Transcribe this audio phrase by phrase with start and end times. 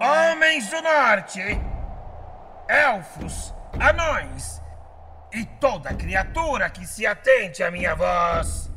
[0.00, 1.40] Homens do Norte,
[2.68, 4.60] elfos, anões
[5.32, 8.72] e toda criatura que se atente à minha voz.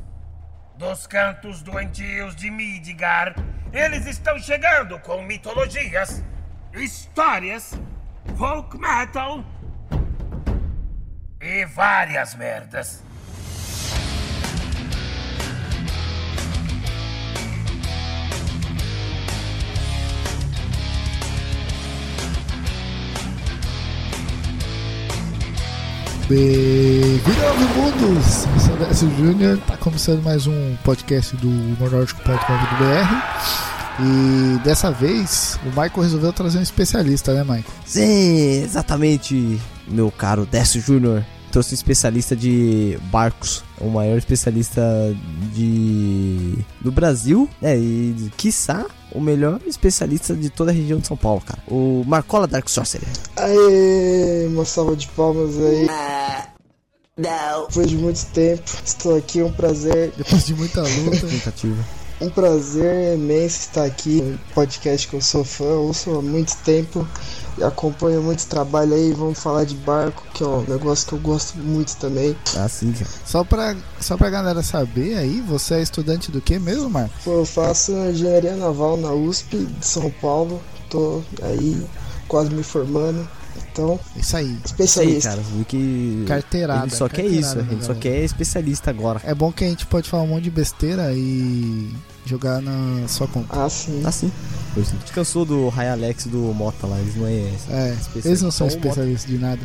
[0.76, 3.34] Dos cantos doentios de Midgar,
[3.72, 6.22] eles estão chegando com mitologias,
[6.72, 7.72] histórias,
[8.36, 9.42] folk metal
[11.40, 13.07] e várias merdas.
[26.28, 28.44] Bem-vindo aos mundos!
[28.44, 32.34] Eu sou Décio Júnior, tá começando mais um podcast do Nordico.com.br
[34.04, 37.64] e dessa vez o Michael resolveu trazer um especialista, né, Michael?
[37.86, 41.24] Sim, exatamente, meu caro Décio Júnior.
[41.50, 44.82] Trouxe um especialista de barcos, o maior especialista
[45.54, 47.76] de do Brasil, né?
[47.78, 51.60] E quiçá o melhor especialista de toda a região de São Paulo, cara.
[51.66, 53.08] O Marcola Dark Sorcerer.
[53.36, 55.86] Aê, uma salva de palmas aí.
[57.16, 61.84] Depois de muito tempo, estou aqui, um prazer, Depois de muita luta, Tentativa.
[62.20, 67.04] um prazer imenso estar aqui no podcast que eu sou fã, ouço há muito tempo
[67.62, 71.58] acompanho muito trabalho aí, vamos falar de barco, que é um negócio que eu gosto
[71.58, 72.36] muito também.
[72.56, 73.10] Ah, sim, cara.
[73.24, 77.14] só pra, só pra galera saber aí, você é estudante do que mesmo, Marco?
[77.24, 81.86] Pô, eu faço engenharia naval na USP de São Paulo, tô aí
[82.26, 83.28] quase me formando,
[83.72, 85.28] então, Isso aí, Isso aí, especialista.
[85.30, 85.42] cara.
[85.42, 86.84] Viu que carteirada.
[86.86, 88.00] ele só quer carteirada, isso, né, gente só galera?
[88.00, 89.20] quer especialista agora.
[89.24, 91.90] É bom que a gente pode falar um monte de besteira e
[92.24, 93.64] jogar na sua conta.
[93.64, 94.00] Ah, sim.
[94.02, 94.30] Tá sim.
[94.76, 97.30] A gente cansou do Ray Alex e do Mota lá, eles não é.
[97.30, 98.28] É, especialista.
[98.28, 99.60] eles não são especialistas de nada.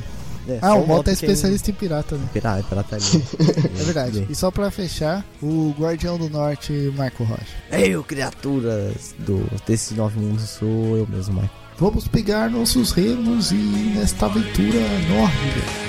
[0.47, 2.27] É, Ah, o Mota é que especialista em pirata, né?
[2.33, 3.21] Pirata, é pirataria.
[3.79, 4.27] É verdade.
[4.29, 7.45] E só pra fechar, o Guardião do Norte, Marco Rocha.
[7.71, 11.62] Eu, criaturas do, desse nove mundos, sou eu mesmo, Michael.
[11.79, 14.79] Vamos pegar nossos remos e nesta aventura
[15.09, 15.83] nórdica.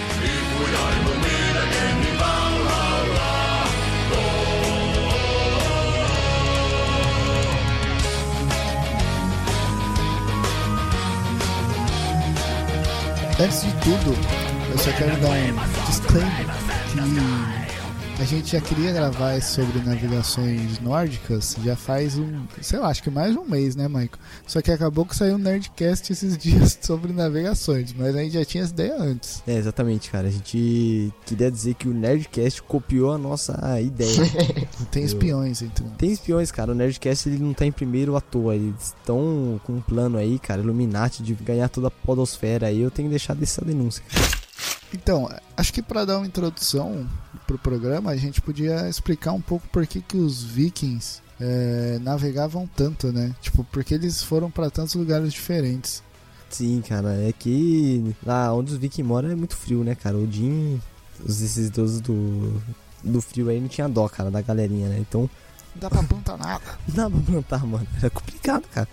[13.39, 14.17] Antes de tudo,
[14.71, 16.47] eu só quero dar um disclaimer
[16.93, 17.64] que
[18.21, 23.11] a gente já queria gravar sobre navegações nórdicas já faz um, sei lá, acho que
[23.11, 24.19] mais um mês, né, Maico?
[24.47, 28.45] Só que acabou que saiu um Nerdcast esses dias sobre navegações, mas a gente já
[28.45, 29.43] tinha essa ideia antes.
[29.47, 30.29] É, exatamente, cara.
[30.29, 34.17] A gente queria dizer que o Nerdcast copiou a nossa ideia.
[34.91, 36.71] Tem espiões entre Tem espiões, cara.
[36.71, 38.55] O Nerdcast ele não tá em primeiro à toa.
[38.55, 42.81] Eles estão com um plano aí, cara, Illuminati, de ganhar toda a podosfera aí.
[42.81, 44.05] Eu tenho que deixar dessa denúncia.
[44.93, 47.05] Então, acho que para dar uma introdução
[47.47, 52.69] pro programa, a gente podia explicar um pouco por que, que os vikings é, navegavam
[52.77, 53.35] tanto, né?
[53.41, 56.03] Tipo, porque eles foram para tantos lugares diferentes.
[56.51, 57.15] Sim, cara.
[57.23, 60.17] É que lá onde os vikings moram é muito frio, né, cara?
[60.17, 60.81] O Odin,
[61.25, 62.61] os- esses deuses do,
[63.03, 64.99] do frio aí não tinha dó, cara, da galerinha, né?
[65.01, 65.23] Então
[65.75, 66.63] Não dá pra plantar nada.
[66.89, 67.87] Não dá pra plantar, mano.
[67.99, 68.89] Era complicado, cara.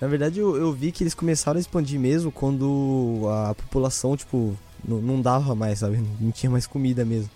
[0.00, 4.56] Na verdade, eu, eu vi que eles começaram a expandir mesmo quando a população, tipo,
[4.82, 6.02] não dava mais, sabe?
[6.18, 7.28] Não tinha mais comida mesmo.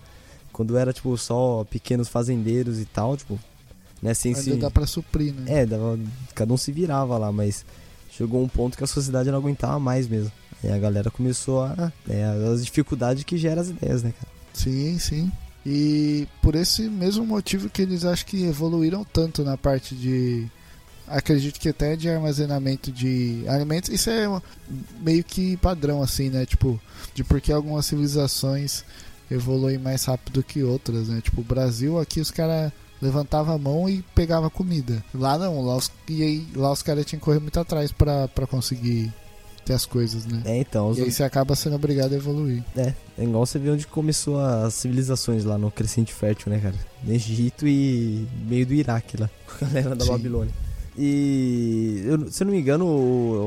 [0.55, 3.37] Quando era, tipo, só pequenos fazendeiros e tal, tipo,
[4.01, 4.13] né?
[4.13, 4.55] Sem Ainda se...
[4.55, 5.43] dá pra suprir, né?
[5.47, 5.99] É, dava,
[6.33, 7.65] cada um se virava lá, mas
[8.09, 10.31] chegou um ponto que a sociedade não aguentava mais mesmo.
[10.63, 11.91] E a galera começou a.
[12.07, 12.23] É,
[12.53, 14.31] as dificuldades que gera as ideias, né, cara?
[14.53, 15.29] Sim, sim.
[15.65, 20.47] E por esse mesmo motivo que eles acho que evoluíram tanto na parte de.
[21.05, 23.89] Acredito que até de armazenamento de alimentos.
[23.89, 24.25] Isso é
[25.01, 26.45] meio que padrão, assim, né?
[26.45, 26.79] Tipo,
[27.13, 28.85] de porque algumas civilizações
[29.29, 31.21] evoluem mais rápido que outras, né?
[31.21, 32.71] Tipo, o Brasil, aqui os caras
[33.01, 35.03] levantavam a mão e pegava comida.
[35.13, 38.27] Lá não, lá os, e aí, lá os caras tinham que correr muito atrás pra,
[38.29, 39.11] pra conseguir
[39.65, 40.41] ter as coisas, né?
[40.45, 42.63] É, então, os, E aí você acaba sendo obrigado a evoluir.
[42.77, 46.75] É, é igual você vê onde começou as civilizações lá no Crescente Fértil, né, cara?
[47.03, 49.29] No Egito e meio do Iraque lá,
[49.59, 50.11] com a galera da Sim.
[50.11, 50.53] Babilônia.
[50.97, 52.85] E eu- se eu não me engano,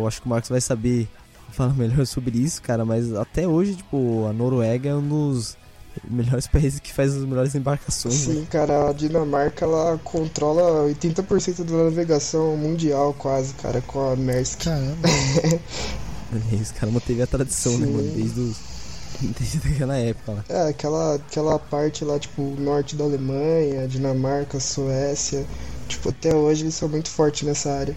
[0.01, 1.09] eu acho que o Marcos vai saber
[1.53, 5.57] falar melhor sobre isso, cara, mas até hoje, tipo, a Noruega é um dos
[6.09, 8.35] melhores países que faz as melhores embarcações, né?
[8.35, 14.65] Sim, cara, a Dinamarca ela controla 80% da navegação mundial, quase, cara, com a Maersk.
[14.65, 15.09] Caramba.
[16.61, 17.93] Os caras manteve a tradição, né, Sim.
[17.93, 18.13] mano?
[18.13, 18.57] Desde, os,
[19.39, 20.45] desde aquela época lá.
[20.49, 25.47] É, aquela, aquela parte lá, tipo, norte da Alemanha, Dinamarca, Suécia.
[25.89, 27.97] Tipo, até hoje eles são muito fortes nessa área.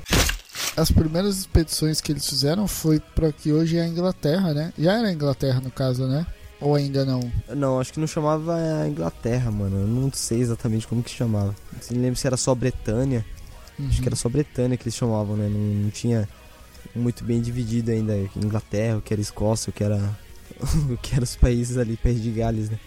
[0.77, 4.71] As primeiras expedições que eles fizeram foi pra que hoje é a Inglaterra, né?
[4.79, 6.25] Já era a Inglaterra no caso, né?
[6.61, 7.19] Ou ainda não?
[7.49, 9.81] Não, acho que não chamava a Inglaterra, mano.
[9.81, 11.55] Eu não sei exatamente como que chamava.
[11.89, 13.25] Não lembro se era só Bretanha.
[13.79, 13.87] Uhum.
[13.87, 15.49] Acho que era só Bretanha que eles chamavam, né?
[15.49, 16.29] Não, não tinha
[16.95, 18.15] muito bem dividido ainda.
[18.35, 19.97] Inglaterra, o que era Escócia, o que era.
[20.87, 22.77] o que eram os países ali, País de Gales, né?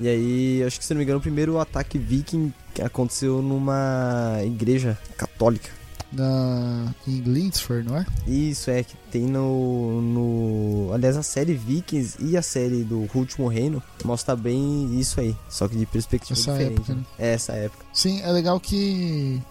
[0.00, 2.52] E aí, acho que se não me engano, o primeiro ataque viking
[2.84, 5.70] aconteceu numa igreja católica.
[6.12, 8.06] Na, em Lindsford, não é?
[8.26, 10.92] Isso, é, que tem no, no.
[10.92, 15.36] Aliás, a série Vikings e a série do Último Reino mostra bem isso aí.
[15.48, 16.78] Só que de perspectiva Essa diferente.
[16.78, 17.00] época, né?
[17.00, 17.06] né?
[17.18, 17.84] É, essa época.
[17.92, 19.42] Sim, é legal que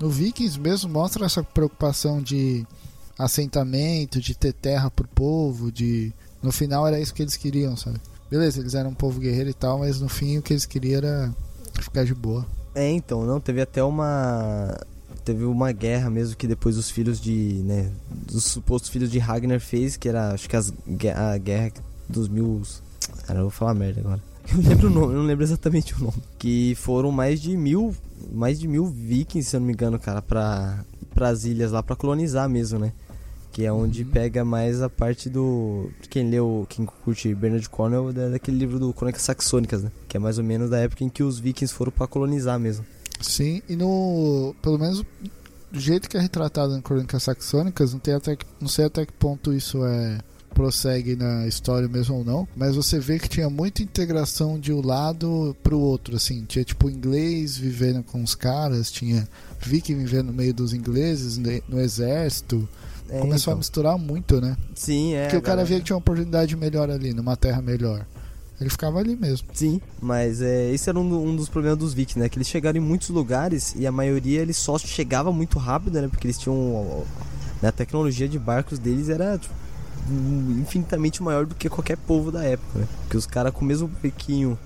[0.00, 2.66] no Vikings mesmo mostra essa preocupação de
[3.18, 6.12] assentamento, de ter terra pro povo, de
[6.42, 8.00] no final era isso que eles queriam, sabe?
[8.30, 10.98] Beleza, eles eram um povo guerreiro e tal, mas no fim o que eles queriam
[10.98, 11.34] era
[11.80, 12.46] ficar de boa.
[12.74, 14.78] É, então, não, teve até uma.
[15.32, 17.60] Teve uma guerra mesmo que depois os filhos de.
[17.64, 17.90] né?
[18.32, 20.72] Os supostos filhos de Ragnar fez, que era acho que as,
[21.14, 21.70] a guerra
[22.08, 22.62] dos mil.
[23.26, 24.22] Cara, eu vou falar merda agora.
[24.50, 26.16] Eu não lembro o nome, eu não lembro exatamente o nome.
[26.38, 27.94] Que foram mais de mil.
[28.32, 30.82] Mais de mil vikings, se eu não me engano, cara, pra,
[31.14, 32.94] pras ilhas lá pra colonizar mesmo, né?
[33.52, 35.90] Que é onde pega mais a parte do.
[36.08, 39.92] Quem leu, quem curte Bernard Cornwell, da- daquele livro do Crônicas Saxônicas, né?
[40.08, 42.86] Que é mais ou menos da época em que os vikings foram pra colonizar mesmo.
[43.20, 44.54] Sim, e no.
[44.62, 45.04] Pelo menos
[45.70, 49.04] do jeito que é retratado em Crônicas Saxônicas, não, tem até que, não sei até
[49.04, 50.18] que ponto isso é
[50.54, 54.84] prossegue na história mesmo ou não, mas você vê que tinha muita integração de um
[54.84, 59.28] lado pro outro, assim, tinha tipo inglês vivendo com os caras, tinha
[59.60, 61.38] viking vivendo no meio dos ingleses,
[61.68, 62.68] no exército,
[63.08, 63.58] É, começou a então.
[63.58, 64.56] misturar muito, né?
[64.74, 65.24] Sim, é.
[65.24, 65.68] Porque o cara galera.
[65.68, 68.04] via que tinha uma oportunidade melhor ali, numa terra melhor.
[68.60, 69.46] Ele ficava ali mesmo.
[69.54, 72.28] Sim, mas é, esse era um, um dos problemas dos vikings, né?
[72.28, 76.08] Que eles chegaram em muitos lugares e a maioria eles só chegava muito rápido, né?
[76.08, 77.04] Porque eles tinham.
[77.62, 79.54] né, A tecnologia de barcos deles era tipo,
[80.60, 82.88] infinitamente maior do que qualquer povo da época, né?
[83.02, 84.58] Porque os caras com o mesmo barquinho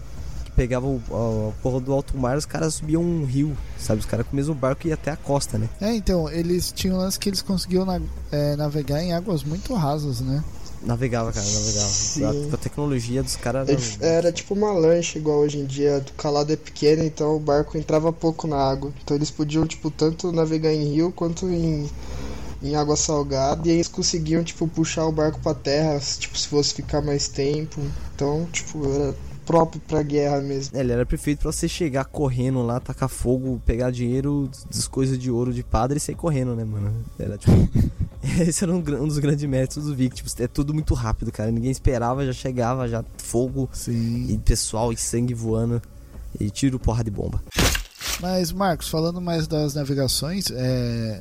[0.45, 4.01] que pegava o, a, a porra do alto mar, os caras subiam um rio, sabe?
[4.01, 5.69] Os caras com o mesmo barco iam até a costa, né?
[5.81, 8.01] É, então, eles tinham lance que eles conseguiam na-
[8.31, 10.43] é, navegar em águas muito rasas, né?
[10.85, 11.89] Navegava, cara, navegava.
[11.89, 12.25] Sim.
[12.25, 13.81] A, a tecnologia dos caras era.
[14.01, 17.79] era tipo uma lancha igual hoje em dia, o calado é pequeno, então o barco
[17.79, 18.93] entrava pouco na água.
[19.03, 21.89] Então eles podiam, tipo, tanto navegar em rio quanto em,
[22.63, 23.67] em água salgada.
[23.67, 27.29] E aí eles conseguiam, tipo, puxar o barco pra terra, tipo, se fosse ficar mais
[27.29, 27.81] tempo.
[28.15, 29.15] Então, tipo, era
[29.47, 30.77] próprio pra guerra mesmo.
[30.77, 35.19] É, Ele era perfeito pra você chegar correndo lá, tacar fogo, pegar dinheiro, das coisas
[35.19, 37.05] de ouro de padre e sair correndo, né, mano?
[37.19, 37.53] Era tipo.
[38.41, 40.15] Esse era um, um dos grandes métodos do Vic.
[40.15, 41.51] Tipo, é tudo muito rápido, cara.
[41.51, 44.27] Ninguém esperava, já chegava, já fogo Sim.
[44.29, 45.83] e pessoal e sangue voando.
[46.39, 47.43] E tiro, porra de bomba.
[48.21, 51.21] Mas, Marcos, falando mais das navegações, é.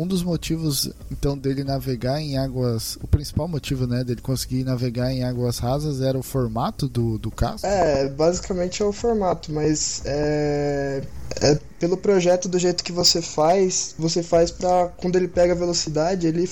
[0.00, 2.96] Um dos motivos, então, dele navegar em águas.
[3.02, 7.30] O principal motivo, né, dele conseguir navegar em águas rasas era o formato do, do
[7.30, 7.66] casco?
[7.66, 11.02] É, basicamente é o formato, mas é,
[11.42, 16.26] é pelo projeto do jeito que você faz, você faz pra quando ele pega velocidade,
[16.26, 16.48] ele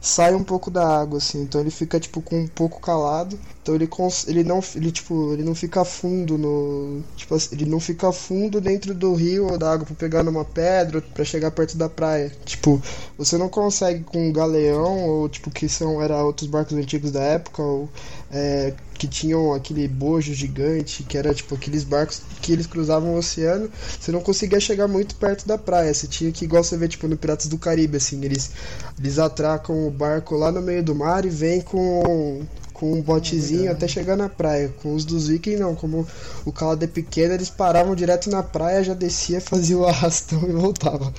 [0.00, 3.76] sai um pouco da água assim, então ele fica tipo com um pouco calado, então
[3.76, 3.88] ele
[4.26, 8.60] ele não ele tipo, ele não fica fundo no, tipo assim, ele não fica fundo
[8.60, 12.32] dentro do rio ou da água pra pegar numa pedra, pra chegar perto da praia.
[12.44, 12.82] Tipo,
[13.16, 17.22] você não consegue com um galeão ou tipo que são era outros barcos antigos da
[17.22, 17.88] época ou
[18.32, 23.18] é, que tinham aquele bojo gigante, que era tipo aqueles barcos que eles cruzavam o
[23.18, 23.68] oceano,
[23.98, 25.92] você não conseguia chegar muito perto da praia.
[25.92, 28.52] Você tinha que, igual você vê tipo no Piratas do Caribe, assim, eles,
[28.96, 32.46] eles atracam o barco lá no meio do mar e vêm com,
[32.82, 34.74] com um botezinho até chegar na praia.
[34.82, 36.04] Com os dos vikings não, como
[36.44, 40.52] o calado é pequeno, eles paravam direto na praia, já descia, fazia o arrastão e
[40.52, 41.14] voltava.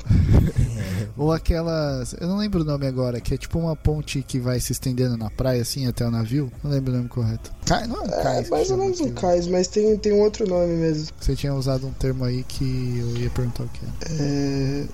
[1.16, 2.14] Ou aquelas.
[2.20, 5.16] Eu não lembro o nome agora, que é tipo uma ponte que vai se estendendo
[5.16, 6.52] na praia, assim, até o navio.
[6.62, 7.50] Não lembro o nome correto.
[7.66, 8.46] Cai, não é um É cais.
[8.46, 9.22] que mais ou menos um aquilo.
[9.22, 11.08] cais, mas tem, tem um outro nome mesmo.
[11.18, 13.90] Você tinha usado um termo aí que eu ia perguntar o que é.
[14.22, 14.86] É,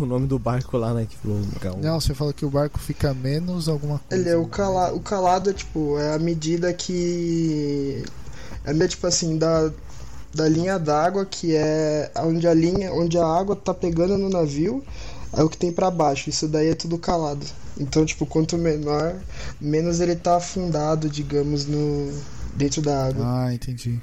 [0.00, 1.06] O nome do barco lá, né?
[1.08, 1.40] Que falou.
[1.60, 4.22] Gal- Não, você falou que o barco fica menos alguma coisa.
[4.22, 8.04] Ele é o calado, o calado é tipo, é a medida que
[8.64, 9.70] é meio tipo assim, da,
[10.34, 14.84] da linha d'água, que é onde a linha, onde a água tá pegando no navio,
[15.32, 16.28] é o que tem pra baixo.
[16.28, 17.46] Isso daí é tudo calado.
[17.80, 19.14] Então, tipo, quanto menor,
[19.60, 22.12] menos ele tá afundado, digamos, no
[22.54, 23.24] dentro da água.
[23.26, 24.00] Ah, entendi.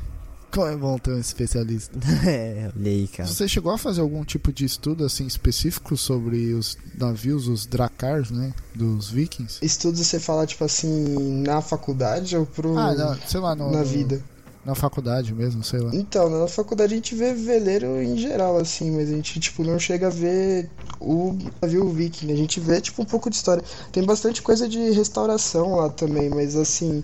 [0.56, 1.92] Como é bom ter um especialista.
[2.26, 3.28] é, olha aí, cara.
[3.28, 8.32] Você chegou a fazer algum tipo de estudo assim específico sobre os navios, os dracars,
[8.32, 9.60] né, dos vikings?
[9.62, 13.84] Estudo você fala tipo assim na faculdade ou pro Ah, não, sei lá, no, na
[13.84, 14.24] vida?
[14.66, 15.92] na faculdade mesmo, sei lá.
[15.94, 19.78] Então, na faculdade a gente vê veleiro em geral, assim, mas a gente, tipo, não
[19.78, 22.32] chega a ver o navio viking.
[22.32, 23.64] A gente vê, tipo, um pouco de história.
[23.92, 27.04] Tem bastante coisa de restauração lá também, mas, assim,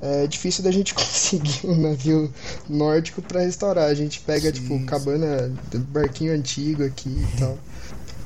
[0.00, 2.32] é difícil da gente conseguir um navio
[2.68, 3.88] nórdico para restaurar.
[3.88, 4.86] A gente pega, Sim, tipo, sim.
[4.86, 5.52] cabana,
[5.88, 7.58] barquinho antigo aqui e tal.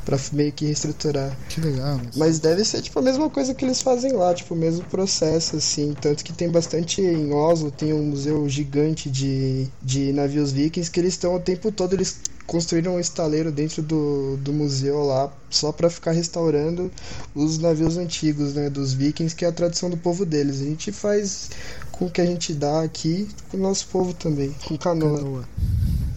[0.04, 1.34] Pra meio que reestruturar.
[1.48, 2.16] Que legal, mas...
[2.16, 5.56] Mas deve ser, tipo, a mesma coisa que eles fazem lá, tipo, o mesmo processo,
[5.56, 5.94] assim.
[5.98, 11.00] Tanto que tem bastante em Oslo, tem um museu gigante de, de navios vikings que
[11.00, 15.72] eles estão o tempo todo, eles construíram um estaleiro dentro do, do museu lá, só
[15.72, 16.90] pra ficar restaurando
[17.34, 20.60] os navios antigos, né, dos vikings, que é a tradição do povo deles.
[20.60, 21.50] A gente faz
[21.92, 25.18] com o que a gente dá aqui com o nosso povo também, com canoa.
[25.18, 25.48] Canoa.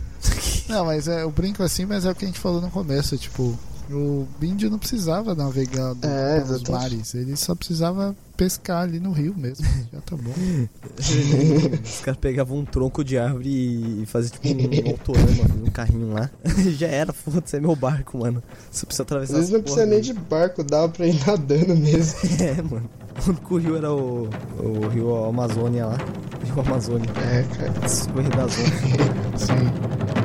[0.67, 3.17] Não, mas é, eu brinco assim, mas é o que a gente falou no começo,
[3.17, 3.57] tipo,
[3.89, 9.11] o índio não precisava navegar do- É, pelos mares, ele só precisava pescar ali no
[9.11, 10.31] rio mesmo, já tá bom.
[11.83, 16.29] Os caras pegavam um tronco de árvore e faziam tipo um autorama, um carrinho lá.
[16.77, 18.43] Já era, foda-se, é meu barco, mano.
[18.71, 21.75] Você precisa Às atravessar vezes essa não precisa nem de barco, dá pra ir nadando
[21.75, 22.19] mesmo.
[22.39, 22.89] É, mano.
[23.25, 24.29] O único rio era o,
[24.59, 25.97] o rio Amazônia lá.
[26.45, 27.09] Rio Amazônia.
[27.17, 27.85] É, cara.
[27.85, 29.41] Escorrer das ondas.
[29.41, 30.16] Sim.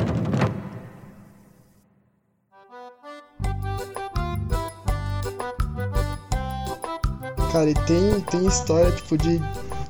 [7.53, 9.41] Cara, e tem, tem história, tipo, de.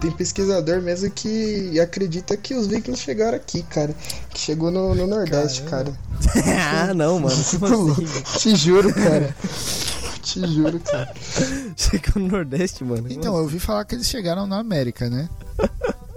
[0.01, 3.95] Tem pesquisador mesmo que acredita que os vikings chegaram aqui, cara.
[4.31, 5.97] Que chegou no, no Nordeste, Caramba.
[6.89, 7.33] ah, não, mano.
[7.33, 7.59] Assim?
[8.39, 9.37] Te juro, cara.
[10.23, 11.15] Te juro, cara.
[11.77, 13.07] Chegou no Nordeste, mano.
[13.11, 15.29] Então, eu ouvi falar que eles chegaram na América, né?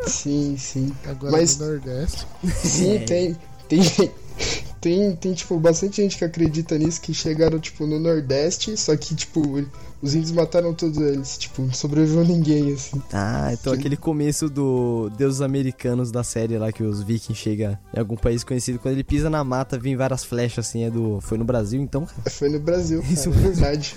[0.07, 0.91] Sim, sim.
[1.07, 2.25] Agora Mas- no Nordeste.
[2.63, 2.99] Sim, É.
[2.99, 3.37] tem.
[3.67, 3.81] Tem.
[4.85, 9.15] Tem, tem, tipo, bastante gente que acredita nisso, que chegaram, tipo, no Nordeste, só que,
[9.15, 9.41] tipo,
[9.99, 13.01] os índios mataram todos eles, tipo, não sobreviveu ninguém, assim.
[13.11, 17.99] Ah, então aquele começo do Deuses Americanos da série lá que os vikings chegam em
[17.99, 21.19] algum país conhecido, quando ele pisa na mata, vem várias flechas assim, é do.
[21.19, 22.07] Foi no Brasil então?
[22.29, 23.95] Foi no Brasil, cara, Isso é verdade.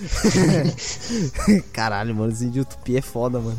[1.71, 3.59] Caralho, mano, esse índio tupi é foda, mano.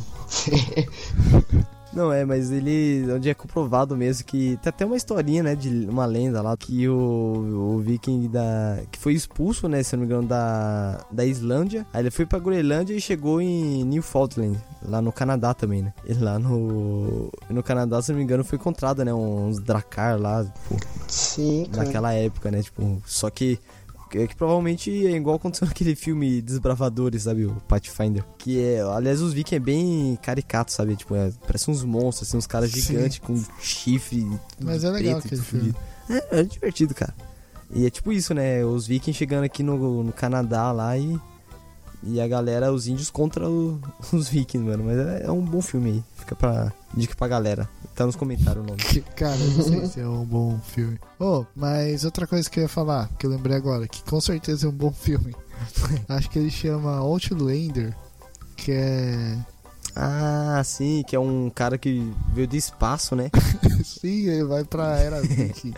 [1.91, 3.05] Não, é, mas ele.
[3.12, 4.58] Onde é comprovado mesmo que.
[4.62, 5.55] Tem até uma historinha, né?
[5.55, 6.55] De uma lenda lá.
[6.55, 8.79] Que o, o viking da.
[8.91, 9.81] Que foi expulso, né?
[9.81, 11.86] Se não me engano, da, da Islândia.
[11.93, 14.58] Aí ele foi pra Groenlândia e chegou em Newfoundland.
[14.84, 15.93] Lá no Canadá também, né?
[16.05, 17.31] E lá no.
[17.50, 19.13] No Canadá, se não me engano, foi encontrado, né?
[19.13, 20.43] Uns dracar lá.
[20.46, 20.77] Tipo,
[21.08, 21.86] Sim, cara.
[21.86, 22.62] naquela época, né?
[22.62, 23.60] Tipo, só que.
[24.10, 27.46] Que, que provavelmente é igual aconteceu naquele filme Desbravadores, sabe?
[27.46, 28.24] O Pathfinder.
[28.38, 28.82] Que é.
[28.82, 30.96] Aliás, os vikings é bem caricato, sabe?
[30.96, 32.82] Tipo, é, parece uns monstros, assim, uns caras Sim.
[32.82, 34.28] gigantes com chifre.
[34.62, 35.75] Mas é legal aquele filme.
[36.10, 37.13] É, é divertido, cara.
[37.72, 38.66] E é tipo isso, né?
[38.66, 41.20] Os vikings chegando aqui no, no Canadá lá e.
[42.01, 43.79] E a galera, os índios contra o-
[44.13, 44.84] os vikings, mano.
[44.86, 46.03] Mas é, é um bom filme aí.
[46.15, 46.72] Fica pra.
[46.96, 47.70] Dica pra galera.
[47.96, 48.82] Tá nos comentários o nome.
[49.15, 50.98] Cara, não sei se é um bom filme.
[51.20, 54.65] Oh, mas outra coisa que eu ia falar, que eu lembrei agora, que com certeza
[54.65, 55.36] é um bom filme.
[56.08, 57.94] Acho que ele chama Outlander,
[58.56, 59.38] que é.
[59.96, 63.29] Ah, sim, que é um cara que veio do espaço, né?
[63.84, 65.74] Sim, ele vai pra Era 20.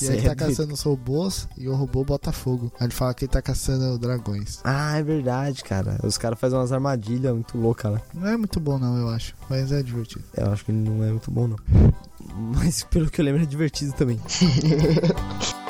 [0.00, 2.72] E aí ele tá caçando os robôs e o robô bota fogo.
[2.78, 4.60] Aí ele fala que ele tá caçando dragões.
[4.64, 5.98] Ah, é verdade, cara.
[6.02, 8.02] Os caras fazem umas armadilhas muito loucas lá.
[8.14, 9.34] Não é muito bom, não, eu acho.
[9.48, 10.24] Mas é divertido.
[10.36, 11.56] Eu acho que não é muito bom, não.
[12.54, 14.20] Mas pelo que eu lembro, é divertido também.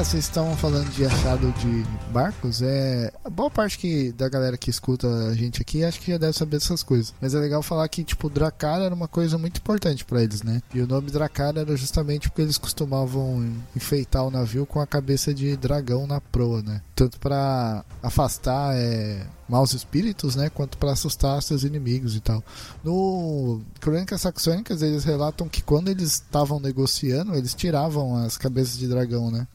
[0.00, 2.62] Ah, vocês estavam falando de achado de barcos.
[2.62, 3.12] É.
[3.30, 6.56] Boa parte que, da galera que escuta a gente aqui acho que já deve saber
[6.56, 7.12] dessas coisas.
[7.20, 10.62] Mas é legal falar que, tipo, Dracar era uma coisa muito importante pra eles, né?
[10.72, 15.34] E o nome Dracar era justamente porque eles costumavam enfeitar o navio com a cabeça
[15.34, 16.80] de dragão na proa, né?
[16.94, 20.48] Tanto pra afastar é, maus espíritos, né?
[20.48, 22.42] Quanto pra assustar seus inimigos e tal.
[22.82, 28.88] No Crônicas Saxônicas, eles relatam que quando eles estavam negociando, eles tiravam as cabeças de
[28.88, 29.46] dragão, né?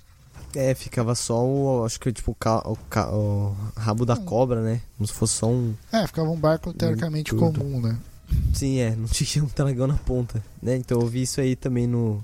[0.55, 1.83] É, ficava só o.
[1.85, 4.81] Acho que tipo o, ca- o ca- o rabo da cobra, né?
[4.97, 5.73] Como se fosse só um.
[5.91, 7.59] É, ficava um barco teoricamente Tudo.
[7.59, 7.97] comum, né?
[8.53, 10.75] Sim, é, não tinha um dragão na ponta, né?
[10.77, 12.23] Então eu vi isso aí também no.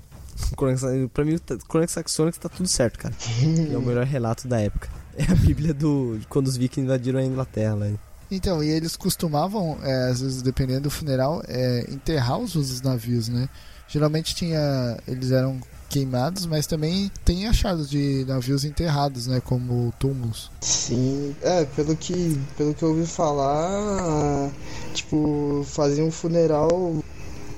[1.12, 3.14] Pra mim, o Crônicas Saxônicas tá tudo certo, cara.
[3.70, 4.88] é o melhor relato da época.
[5.16, 6.16] É a Bíblia do.
[6.18, 7.86] de quando os vikings invadiram a Inglaterra lá.
[8.30, 13.28] Então, e eles costumavam, é, às vezes dependendo do funeral, é, enterrar os dos navios,
[13.28, 13.46] né?
[13.86, 14.96] Geralmente tinha.
[15.06, 15.60] Eles eram
[15.92, 19.42] queimados, mas também tem achados de navios enterrados, né?
[19.44, 20.50] Como túmulos.
[20.62, 24.50] Sim, é, pelo que, pelo que eu ouvi falar,
[24.94, 26.96] tipo, fazia um funeral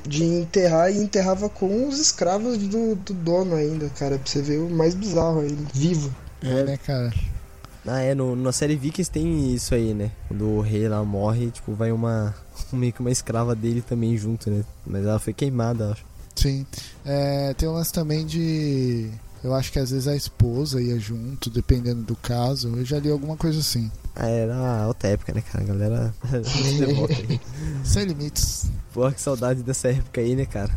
[0.06, 4.58] de enterrar e enterrava com os escravos do, do dono ainda, cara, pra você ver
[4.58, 6.12] o mais bizarro ainda, vivo.
[6.42, 7.14] É, né, cara?
[7.86, 10.10] Ah, é, no, na série Vikings tem isso aí, né?
[10.26, 12.34] Quando o rei lá morre, tipo, vai uma.
[12.72, 14.64] meio que uma escrava dele também junto, né?
[14.84, 16.04] Mas ela foi queimada, acho.
[16.34, 16.66] Sim.
[17.04, 19.10] É, tem um lance também de.
[19.42, 22.68] Eu acho que às vezes a esposa ia junto, dependendo do caso.
[22.68, 23.90] Eu já li alguma coisa assim.
[24.16, 25.64] Ah, era outra época, né, cara?
[25.64, 26.14] A galera.
[27.84, 28.70] Sem limites.
[28.92, 30.70] Porra, que saudade dessa época aí, né, cara?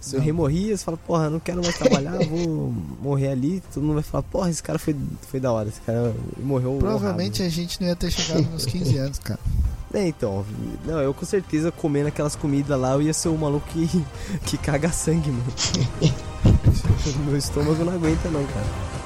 [0.00, 2.72] Se eu remorria, você fala, porra, não quero mais trabalhar, vou
[3.02, 3.62] morrer ali.
[3.72, 6.78] Todo mundo vai falar, porra, esse cara foi, foi da hora, esse cara morreu.
[6.78, 7.54] Provavelmente honrado.
[7.54, 9.40] a gente não ia ter chegado nos 15 anos, cara.
[9.94, 10.44] É, então,
[10.84, 14.04] não, eu com certeza comendo aquelas comidas lá, eu ia ser o maluco que,
[14.44, 15.44] que caga sangue, mano.
[17.26, 18.98] Meu estômago não aguenta não, cara.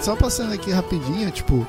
[0.00, 1.66] Só passando aqui rapidinho, tipo,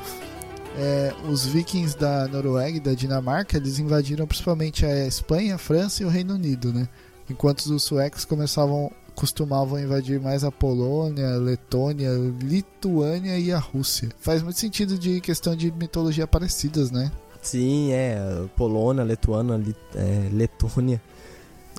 [0.81, 6.01] é, os vikings da Noruega e da Dinamarca, eles invadiram principalmente a Espanha, a França
[6.01, 6.89] e o Reino Unido, né?
[7.29, 13.59] Enquanto os suecos começavam, costumavam invadir mais a Polônia, a Letônia, a Lituânia e a
[13.59, 14.09] Rússia.
[14.19, 17.11] Faz muito sentido de questão de mitologia parecidas, né?
[17.43, 18.17] Sim, é.
[18.55, 20.99] Polônia, Letuana, Lit é, Letônia.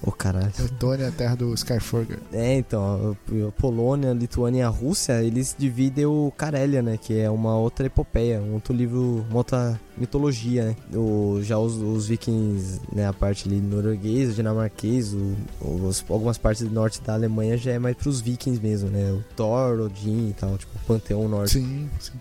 [0.04, 0.52] Ô, oh, caralho.
[0.58, 2.18] Letônia, a terra do Skyforger.
[2.32, 3.16] É, então,
[3.48, 6.96] a Polônia, Lituânia e a Rússia, eles dividem o Karelia, né?
[6.96, 10.76] Que é uma outra epopeia, um outro livro, uma outra mitologia, né?
[10.92, 13.06] O, já os, os vikings, né?
[13.06, 17.78] A parte ali norueguesa, dinamarquês, o, os, algumas partes do norte da Alemanha já é
[17.78, 19.12] mais pros vikings mesmo, né?
[19.12, 21.52] O Thor, Odin e tal, tipo, o Panteão Norte.
[21.52, 22.12] Sim, sim.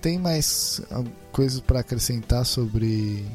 [0.00, 0.80] Tem mais
[1.32, 3.26] coisas para acrescentar sobre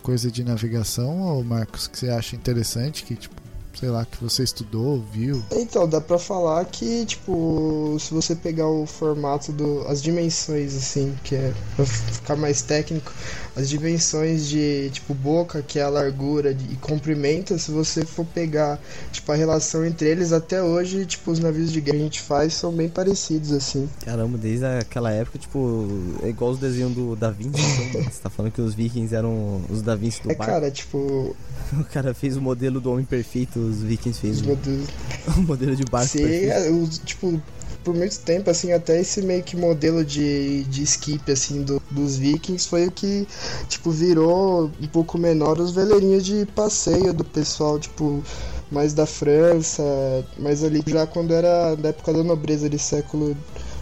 [0.00, 3.47] coisa de navegação, ou Marcos, que você acha interessante, que tipo
[3.78, 5.42] sei lá, que você estudou, viu?
[5.52, 9.86] Então, dá pra falar que, tipo, se você pegar o formato do.
[9.86, 13.12] as dimensões, assim, que é pra ficar mais técnico,
[13.58, 18.78] as dimensões de, tipo, boca, que é a largura e comprimento, se você for pegar,
[19.10, 22.20] tipo, a relação entre eles, até hoje, tipo, os navios de guerra que a gente
[22.20, 23.88] faz são bem parecidos, assim.
[24.04, 25.88] Caramba, desde aquela época, tipo,
[26.22, 29.60] é igual os desenhos do Da Vinci, então, você tá falando que os vikings eram
[29.68, 30.52] os Da Vinci do É, barco.
[30.52, 31.34] cara, tipo,
[31.72, 34.52] o cara fez o modelo do homem perfeito, os vikings fez o,
[35.36, 36.52] o modelo de barco Sim, perfeito.
[36.52, 37.42] É, o, tipo,
[37.88, 42.18] por muito tempo, assim, até esse meio que modelo de, de skip, assim, do, dos
[42.18, 43.26] vikings foi o que,
[43.66, 48.22] tipo, virou um pouco menor os veleirinhos de passeio do pessoal, tipo,
[48.70, 49.82] mais da França,
[50.38, 53.34] mas ali já quando era da época da nobreza de século,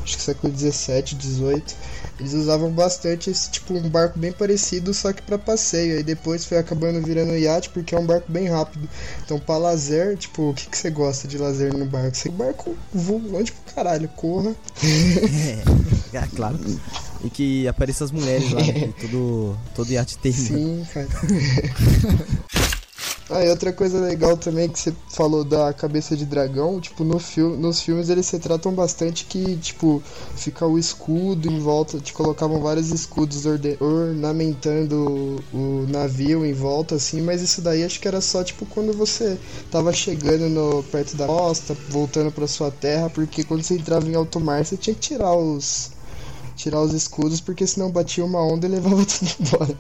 [0.07, 1.75] acho que século 17, 18
[2.19, 5.99] eles usavam bastante esse tipo um barco bem parecido, só que para passeio.
[5.99, 8.89] Aí depois foi acabando virando iate porque é um barco bem rápido.
[9.23, 12.17] Então, para lazer, tipo, o que, que você gosta de lazer no barco?
[12.17, 14.55] Você barco voa longe pro caralho, corra.
[16.13, 16.59] É, é claro.
[17.23, 18.93] E que apareçam as mulheres lá, né?
[19.01, 20.33] todo, todo iate tem.
[20.33, 21.09] Sim, cara.
[23.29, 27.19] Ah, e outra coisa legal também que você falou da cabeça de dragão, tipo, no
[27.19, 30.01] filme, nos filmes eles se tratam bastante que, tipo,
[30.37, 33.43] fica o escudo em volta, te colocavam vários escudos
[33.81, 38.93] ornamentando o, navio em volta, assim, mas isso daí acho que era só, tipo, quando
[38.93, 39.37] você
[39.73, 44.15] tava chegando no, perto da costa, voltando para sua terra, porque quando você entrava em
[44.15, 45.96] alto mar, você tinha que tirar os
[46.57, 49.79] tirar os escudos, porque senão batia uma onda e levava tudo embora.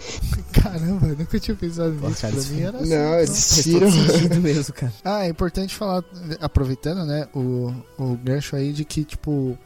[0.53, 2.21] Caramba, eu nunca tinha pensado nisso.
[2.21, 2.95] Cara, pra mim era assim.
[2.95, 3.91] Não, eles tiram.
[4.41, 4.93] mesmo, cara.
[5.05, 6.05] Ah, é importante falar,
[6.41, 9.59] aproveitando, né, o, o gancho aí de que, tipo,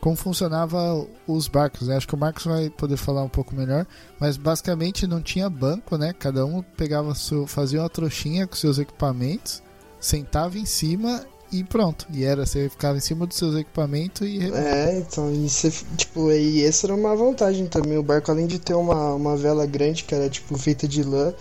[0.00, 1.96] como funcionava os barcos, né?
[1.96, 3.86] Acho que o Marcos vai poder falar um pouco melhor,
[4.20, 6.12] mas basicamente não tinha banco, né?
[6.12, 9.62] Cada um pegava seu, fazia uma trouxinha com seus equipamentos,
[9.98, 12.06] sentava em cima e pronto.
[12.12, 14.52] E era, você ficava em cima dos seus equipamentos e.
[14.52, 17.98] É, então, e você, tipo, e essa era uma vantagem também.
[17.98, 21.32] O barco, além de ter uma, uma vela grande, que era, tipo, feita de lã,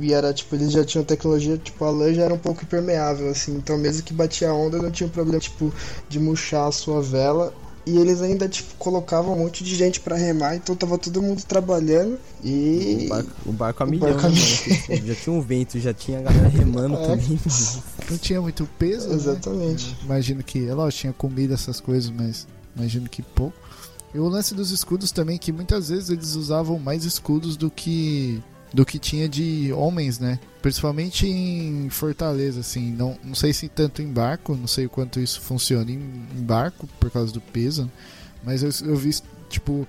[0.00, 3.28] e era, tipo, eles já tinham tecnologia, tipo, a lã já era um pouco impermeável,
[3.30, 3.56] assim.
[3.56, 5.72] Então, mesmo que batia a onda, não tinha problema, tipo,
[6.08, 7.52] de murchar a sua vela.
[7.88, 11.42] E eles ainda, tipo, colocavam um monte de gente para remar, então tava todo mundo
[11.42, 13.06] trabalhando e.
[13.06, 14.36] O barco, o barco a milhão, barco a né,
[15.06, 17.06] Já tinha um vento, já tinha a galera remando é.
[17.06, 17.40] também.
[18.10, 19.08] Não tinha muito peso.
[19.08, 19.14] Né?
[19.14, 19.88] Exatamente.
[19.88, 19.96] Né?
[20.04, 22.46] Imagino que, é lógico, tinha comida, essas coisas, mas
[22.76, 23.56] imagino que pouco.
[24.14, 28.42] E o lance dos escudos também, que muitas vezes eles usavam mais escudos do que
[28.72, 30.38] do que tinha de homens, né?
[30.60, 32.92] Principalmente em Fortaleza, assim.
[32.92, 35.96] Não, não sei se tanto em barco, não sei o quanto isso funciona em,
[36.36, 37.90] em barco por causa do peso,
[38.44, 39.10] mas eu, eu vi,
[39.48, 39.86] tipo,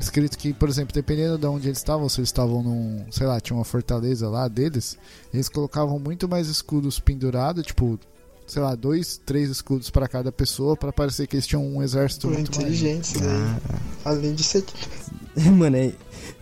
[0.00, 3.40] escrito que, por exemplo, dependendo de onde eles estavam, se eles estavam num, sei lá,
[3.40, 4.98] tinha uma fortaleza lá deles,
[5.32, 7.98] eles colocavam muito mais escudos pendurados, tipo,
[8.46, 12.28] sei lá, dois, três escudos pra cada pessoa pra parecer que eles tinham um exército
[12.28, 12.62] Pô, muito maior.
[12.62, 13.78] inteligente isso daí.
[14.04, 14.64] Além de ser.
[15.52, 15.92] Mano, é,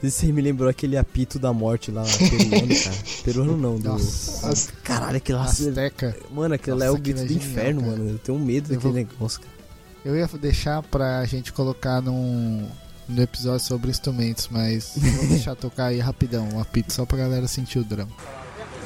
[0.03, 2.96] você me lembrou aquele apito da morte lá, peruano, cara.
[3.25, 3.88] Peruano não, do...
[3.88, 5.44] Nossa, Caralho, aquele lá...
[5.44, 6.16] Azteca.
[6.31, 7.92] Mano, aquele lá é o grito do inferno, cara.
[7.96, 8.11] mano.
[8.11, 9.57] Eu tenho medo Eu daquele vou- negócio, cara.
[10.05, 12.68] Eu ia deixar pra gente colocar num,
[13.09, 17.49] no episódio sobre instrumentos, mas vou deixar tocar aí rapidão, um apito, só pra galera
[17.49, 18.12] sentir o drama.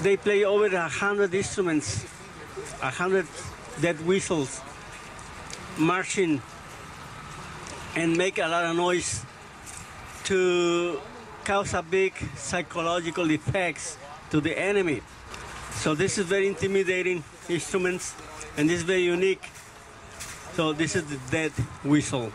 [0.03, 1.99] They play over a hundred instruments,
[2.81, 3.27] a hundred
[3.83, 4.63] dead whistles,
[5.77, 6.41] marching,
[7.97, 9.21] and make a lot of noise
[10.31, 11.01] to
[11.45, 13.99] cause a big psychological effects
[14.31, 15.03] to the enemy.
[15.73, 18.15] So this is very intimidating instruments,
[18.57, 19.43] and this is very unique.
[20.55, 21.51] So this is the dead
[21.83, 22.31] whistle.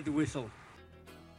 [0.00, 0.46] Dead whistle.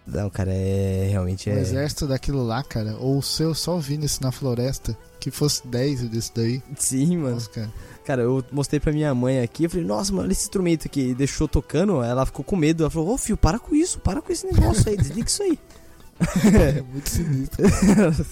[0.05, 1.07] Não, cara, é...
[1.11, 1.59] Realmente é...
[1.59, 6.09] exército daquilo lá, cara, ou se eu só ouvindo isso na floresta, que fosse 10
[6.09, 7.35] desse daí, Sim, mano.
[7.35, 7.71] nossa, cara.
[8.03, 11.09] Cara, eu mostrei pra minha mãe aqui, eu falei, nossa, mano, olha esse instrumento aqui.
[11.09, 12.83] E deixou tocando, ela ficou com medo.
[12.83, 15.57] Ela falou, ô filho, para com isso, para com esse negócio aí, desliga isso aí.
[16.77, 17.65] É muito sinistro.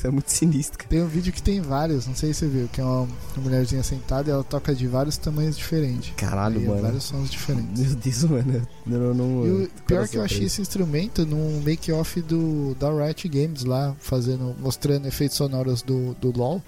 [0.04, 0.88] É muito sinistro.
[0.88, 3.10] Tem um vídeo que tem vários, não sei se você viu, que é uma, uma
[3.38, 6.13] mulherzinha sentada e ela toca de vários tamanhos diferentes.
[6.15, 6.82] Caralho, Aí, mano.
[6.82, 7.82] Vários sons diferentes.
[7.82, 8.67] Meu Deus, mano.
[8.86, 13.28] Não, não, E o pior que eu achei esse instrumento num make-off do da Riot
[13.28, 16.62] Games lá, fazendo, mostrando efeitos sonoros do, do LoL.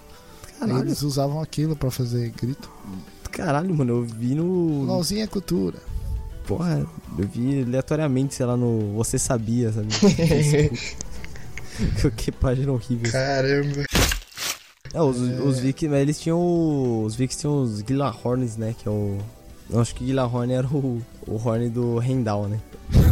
[0.60, 2.69] Caralho, eles usavam aquilo pra fazer grito.
[3.31, 4.84] caralho, mano, eu vi no.
[4.86, 5.79] LoLzinho é cultura.
[6.45, 6.86] Porra,
[7.17, 9.88] eu vi aleatoriamente, sei lá, no Você Sabia, sabe?
[12.15, 13.12] Que página horrível.
[13.12, 13.84] Caramba.
[14.93, 16.38] É, os, os Vikings, mas eles tinham.
[16.39, 18.75] o- Os Vikings tinham os Gilahorns, né?
[18.77, 19.17] Que é o.
[19.69, 22.60] Eu acho que Gilahorn era o, o horn do Rendal, né?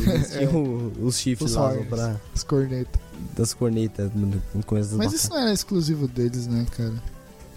[0.06, 1.88] Eles tinham o- os chifres Os lá horns.
[1.88, 3.02] pra, As cornetas.
[3.36, 6.94] das cornetas no, começo Mas isso não era exclusivo deles, né, cara?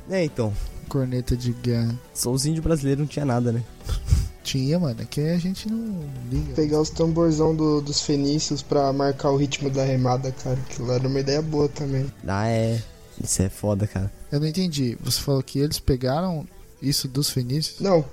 [0.09, 0.53] É, então.
[0.89, 1.93] Corneta de guerra.
[2.15, 3.63] Só os índios brasileiros não tinha nada, né?
[4.53, 6.53] Tinha, mano, é que a gente não liga.
[6.55, 10.59] Pegar os tamborzão do- dos fenícios pra marcar o ritmo da remada, cara.
[10.69, 12.07] Aquilo era uma ideia boa também.
[12.27, 12.83] Ah, é.
[13.23, 14.13] Isso é foda, cara.
[14.31, 14.99] Eu não entendi.
[15.03, 16.47] Você falou que eles pegaram
[16.83, 17.81] isso dos fenícios?
[17.81, 18.05] Não,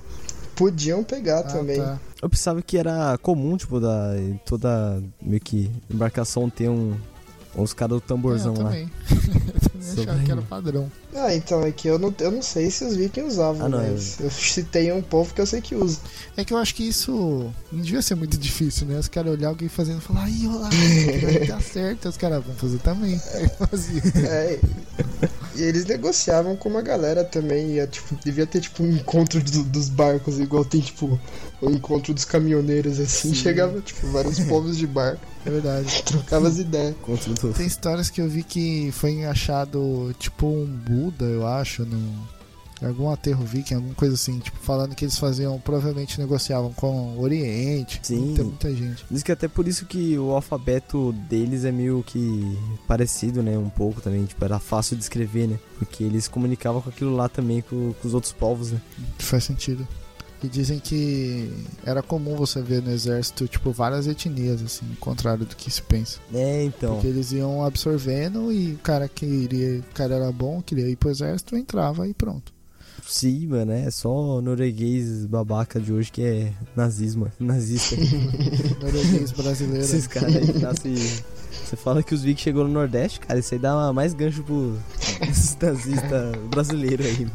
[0.55, 1.77] podiam pegar Ah, também.
[1.77, 1.99] tá.
[2.21, 6.95] Eu pensava que era comum, tipo, da em toda meio que embarcação ter um.
[7.57, 8.71] Uns caras do tamborzão É, eu lá.
[9.87, 10.91] eu Sobre- achava que era padrão.
[11.15, 13.77] Ah, então, é que eu não, eu não sei se os vikings usavam, Ah, não,
[13.79, 15.97] mas eu citei um povo que eu sei que usa.
[16.37, 18.99] É que eu acho que isso não devia ser muito difícil, né?
[18.99, 22.09] Os caras olhar alguém fazendo e falar, ai, olha lá, vai dar certo.
[22.09, 23.19] Os caras vão fazer também.
[23.33, 24.01] Aí fazia.
[24.27, 24.59] É,
[25.55, 27.71] e eles negociavam com uma galera também.
[27.75, 31.19] Ia, tipo, devia ter tipo um encontro do- dos barcos, igual tem tipo
[31.61, 33.33] o encontro dos caminhoneiros, assim.
[33.33, 36.03] Chegava, tipo, vários povos de barco, É verdade.
[36.03, 36.95] trocava as ideias.
[37.55, 42.39] Tem histórias que eu vi que foi achado, tipo, um Buda, eu acho, no.
[42.81, 47.21] Algum aterro viking, alguma coisa assim, tipo, falando que eles faziam, provavelmente negociavam com o
[47.21, 48.19] Oriente, Sim.
[48.27, 49.05] muita, muita gente.
[49.11, 53.57] Diz que até por isso que o alfabeto deles é meio que parecido, né?
[53.57, 54.23] Um pouco também.
[54.23, 55.59] Tipo, era fácil de escrever, né?
[55.77, 58.79] Porque eles comunicavam com aquilo lá também com, com os outros povos, né?
[59.17, 59.85] Faz sentido.
[60.41, 61.51] E dizem que
[61.85, 65.81] era comum você ver no exército, tipo, várias etnias, assim, ao contrário do que se
[65.81, 66.19] pensa.
[66.33, 66.93] É, então.
[66.93, 70.95] Porque eles iam absorvendo e o cara que iria, o cara era bom, queria ir
[70.95, 72.53] pro exército, entrava e pronto.
[73.09, 77.95] Sim, mano, é só norueguês babaca de hoje que é nazismo, nazista.
[78.79, 79.83] Norueguês brasileiro.
[79.83, 80.95] Esses caras aí nascem.
[80.95, 84.77] Você fala que os vikings chegou no Nordeste, cara, isso aí dá mais gancho pro
[85.27, 87.27] esses nazistas brasileiros aí.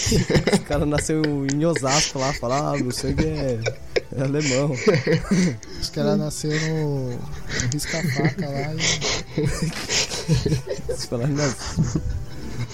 [0.52, 3.58] Os caras nasceu em Osasco lá, fala, ah, meu sangue é,
[4.16, 4.72] é alemão.
[5.80, 7.18] Os caras nasceram no, no
[7.72, 8.80] risca-faca lá e...
[10.96, 12.02] Se falar de nazismo,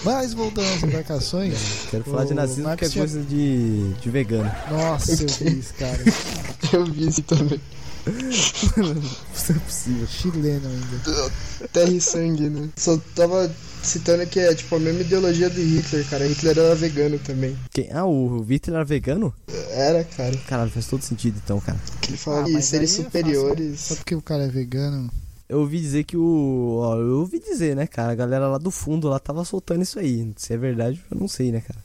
[0.05, 1.55] Mas voltando às embarcações,
[1.91, 4.51] quero falar de O nazismo Max que é tinha- coisa de, de vegano.
[4.71, 5.99] nossa, eu vi isso, cara.
[6.73, 7.61] Eu vi isso também.
[8.07, 10.07] Isso é possível.
[10.07, 11.33] Chileno ainda.
[11.73, 12.69] Terra e sangue, né?
[12.77, 13.51] Só tava
[13.83, 16.27] citando que é tipo a mesma ideologia do Hitler, cara.
[16.27, 17.57] Hitler era vegano também.
[17.73, 17.91] Quem?
[17.93, 19.35] Ah, o Hitler era vegano?
[19.71, 20.37] Era, cara.
[20.47, 21.79] Caralho, faz todo sentido então, cara.
[22.01, 23.81] Que ele fala Ah, que mas seres é superiores.
[23.81, 25.11] Só porque o cara é vegano.
[25.49, 26.79] Eu ouvi dizer que o.
[26.81, 28.13] Ó, eu ouvi dizer, né, cara?
[28.13, 30.33] A galera lá do fundo lá tava soltando isso aí.
[30.37, 31.79] Se é verdade, eu não sei, né, cara?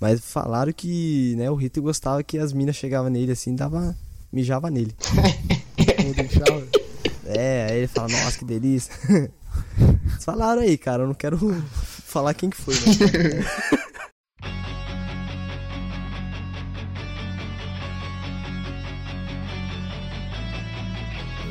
[0.00, 3.96] Mas falaram que, né, o Hitler gostava que as minas chegavam nele assim, dava.
[4.32, 4.92] mijava nele.
[6.04, 6.44] Vou deixar.
[7.26, 8.92] É, aí ele fala, nossa, que delícia.
[10.20, 11.38] Falaram aí, cara, eu não quero
[12.06, 13.80] falar quem que foi, né?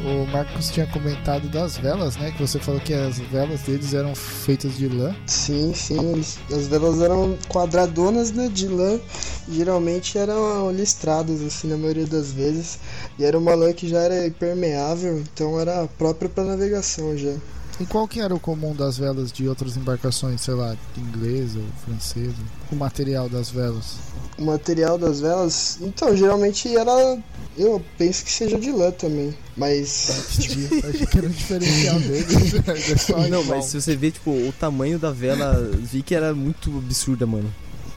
[0.04, 2.32] O Marcos tinha comentado das velas, né?
[2.32, 5.16] Que você falou que as velas deles eram feitas de lã.
[5.26, 6.20] Sim, sim.
[6.52, 9.00] As velas eram quadradonas, né, de lã.
[9.50, 12.80] Geralmente eram listradas, assim, na maioria das vezes.
[13.18, 17.34] E era uma lã que já era impermeável, então era própria para navegação já.
[17.80, 21.66] E qual que era o comum das velas de outras embarcações, sei lá, inglesa ou
[21.86, 22.36] francesa?
[22.72, 23.96] O material das velas.
[24.38, 27.18] O material das velas, então, geralmente era.
[27.58, 29.34] Eu penso que seja de lã também.
[29.56, 30.10] Mas.
[30.40, 32.54] Acho que era o diferencial deles.
[32.92, 36.34] É só Não, mas se você ver, tipo, o tamanho da vela, vi que era
[36.34, 37.54] muito absurda, mano.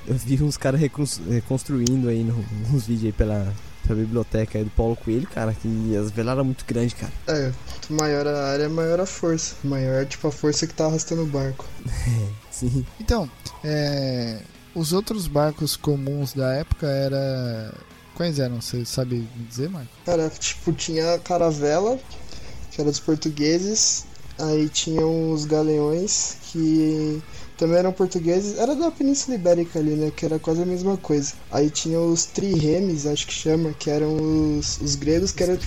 [0.07, 3.53] Eu vi uns caras reconstru- reconstruindo aí no- nos vídeos aí pela,
[3.87, 7.13] pela biblioteca aí do Paulo Coelho, cara, que as velas eram muito grandes, cara.
[7.27, 9.55] É, quanto maior a área, maior a força.
[9.65, 11.65] Maior, tipo, a força que tá arrastando o barco.
[12.53, 12.87] Sim.
[13.01, 13.29] Então,
[13.65, 14.39] é,
[14.75, 17.75] os outros barcos comuns da época era.
[18.17, 18.61] Quais eram?
[18.61, 19.91] Você sabe me dizer, Marco?
[20.05, 21.99] Cara, tipo, tinha a caravela,
[22.73, 24.05] que era dos portugueses.
[24.39, 27.23] Aí tinham os galeões, que
[27.57, 28.59] também eram portugueses.
[28.59, 30.11] Era da Península Ibérica ali, né?
[30.11, 31.33] Que era quase a mesma coisa.
[31.51, 34.15] Aí tinha os triremes, acho que chama, que eram
[34.59, 35.59] os, os gregos, que eram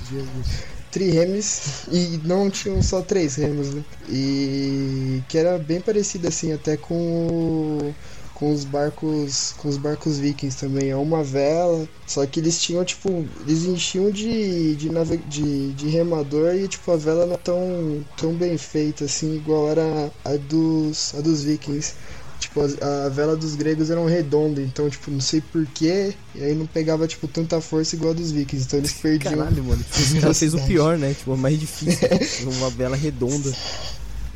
[0.91, 3.83] triremes e não tinham só três remos, né?
[4.07, 7.95] E que era bem parecido assim até com o-
[8.39, 12.83] com os barcos com os barcos vikings também, é uma vela, só que eles tinham
[12.85, 17.37] tipo, eles enchiam de de, nave- de, de remador e tipo a vela não é
[17.37, 21.93] tão tão bem feita assim igual era a dos a dos vikings.
[22.39, 26.55] Tipo, a, a vela dos gregos era redonda, então, tipo, não sei porquê, e aí
[26.55, 29.39] não pegava, tipo, tanta força igual a dos vikings, então eles perdiam.
[29.39, 29.83] Caralho, mano.
[30.21, 31.13] Caras fez o pior, né?
[31.13, 32.07] Tipo, o mais difícil.
[32.49, 33.53] uma vela redonda.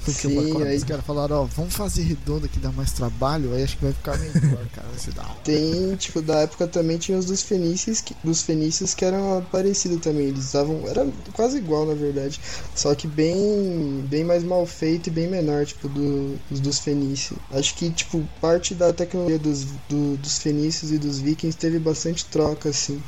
[0.06, 2.92] Do que uma Sim, aí Os caras falaram, ó, vamos fazer redonda que dá mais
[2.92, 4.88] trabalho, aí acho que vai ficar melhor, cara.
[4.90, 5.36] Vai ser da hora.
[5.44, 10.02] Tem, tipo, da época também tinha os dos fenícios, que, dos fenícios que eram parecidos
[10.02, 10.28] também.
[10.28, 10.88] Eles usavam.
[10.88, 12.40] Era quase igual, na verdade.
[12.76, 17.40] Só que bem bem mais mal feito e bem menor, tipo, do, os dos fenícios.
[17.52, 22.26] Acho que, tipo, parte da tecnologia dos, do- dos fenícios e dos vikings teve bastante
[22.26, 23.02] troca, assim,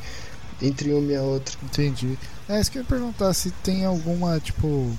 [0.61, 1.55] entre uma e a outra.
[1.63, 2.17] Entendi.
[2.47, 4.91] É, isso que eu ia perguntar se tem alguma, tipo,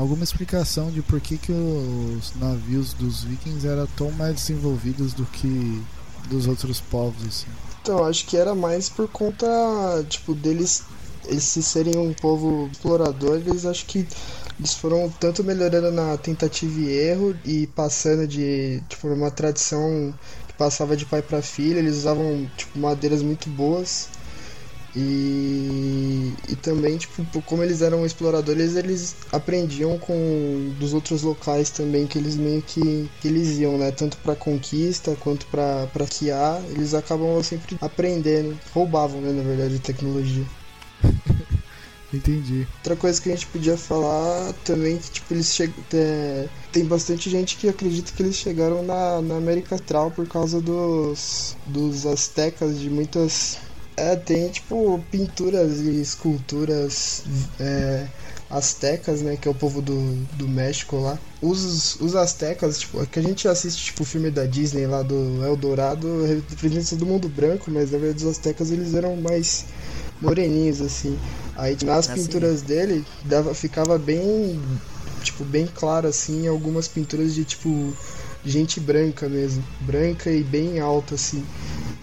[0.00, 5.26] alguma explicação de por que, que os navios dos vikings eram tão mais desenvolvidos do
[5.26, 5.82] que
[6.28, 7.48] dos outros povos, assim.
[7.82, 9.46] Então, acho que era mais por conta,
[10.08, 10.84] tipo, deles,
[11.26, 14.06] eles se serem um povo explorador, eles acho que
[14.58, 20.14] eles foram tanto melhorando na tentativa e erro e passando de, tipo, uma tradição
[20.46, 24.08] que passava de pai para filho, eles usavam, tipo, madeiras muito boas.
[24.94, 32.06] E, e também, tipo, como eles eram exploradores, eles aprendiam com dos outros locais também
[32.06, 33.92] que eles meio que, que eles iam, né?
[33.92, 39.78] Tanto pra conquista quanto pra pra quiar, eles acabam sempre aprendendo, roubavam, né, na verdade,
[39.78, 40.44] tecnologia.
[42.12, 42.66] Entendi.
[42.78, 45.74] Outra coisa que a gente podia falar também que tipo eles chegam
[46.72, 51.56] tem bastante gente que acredita que eles chegaram na, na América Central por causa dos
[51.64, 53.58] dos astecas de muitas
[54.00, 57.22] é tem tipo pinturas e esculturas
[57.58, 58.06] é,
[58.48, 61.18] astecas né que é o povo do, do México lá.
[61.40, 65.44] Os os astecas tipo que a gente assiste tipo o filme da Disney lá do
[65.44, 69.66] Eldorado representa todo mundo branco mas na verdade os astecas eles eram mais
[70.20, 71.20] moreninhos assim.
[71.54, 74.60] Aí nas Ah, pinturas dele dava, ficava bem,
[75.22, 77.98] tipo, bem claro assim, algumas pinturas de tipo
[78.44, 81.50] gente branca mesmo, branca e bem alta assim.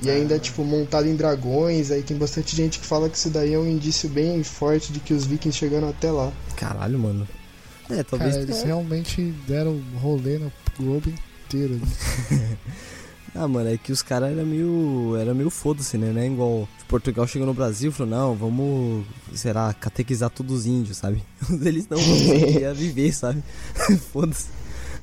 [0.04, 3.54] E ainda tipo montado em dragões, aí tem bastante gente que fala que isso daí
[3.54, 6.32] é um indício bem forte de que os vikings chegaram até lá.
[6.56, 7.28] Caralho, mano.
[7.90, 8.34] É, talvez.
[8.34, 11.12] Cara, eles realmente deram rolê no globo
[11.46, 11.76] inteiro.
[11.76, 12.58] Né?
[13.40, 15.16] Ah, mano, é que os caras eram meio.
[15.16, 16.12] Era meio foda-se, né?
[16.12, 16.68] Não é igual.
[16.88, 19.06] Portugal chegou no Brasil e falou, não, vamos,
[19.36, 21.22] sei lá, catequizar todos os índios, sabe?
[21.64, 23.44] Eles não, queriam viver, sabe?
[24.12, 24.48] Foda-se.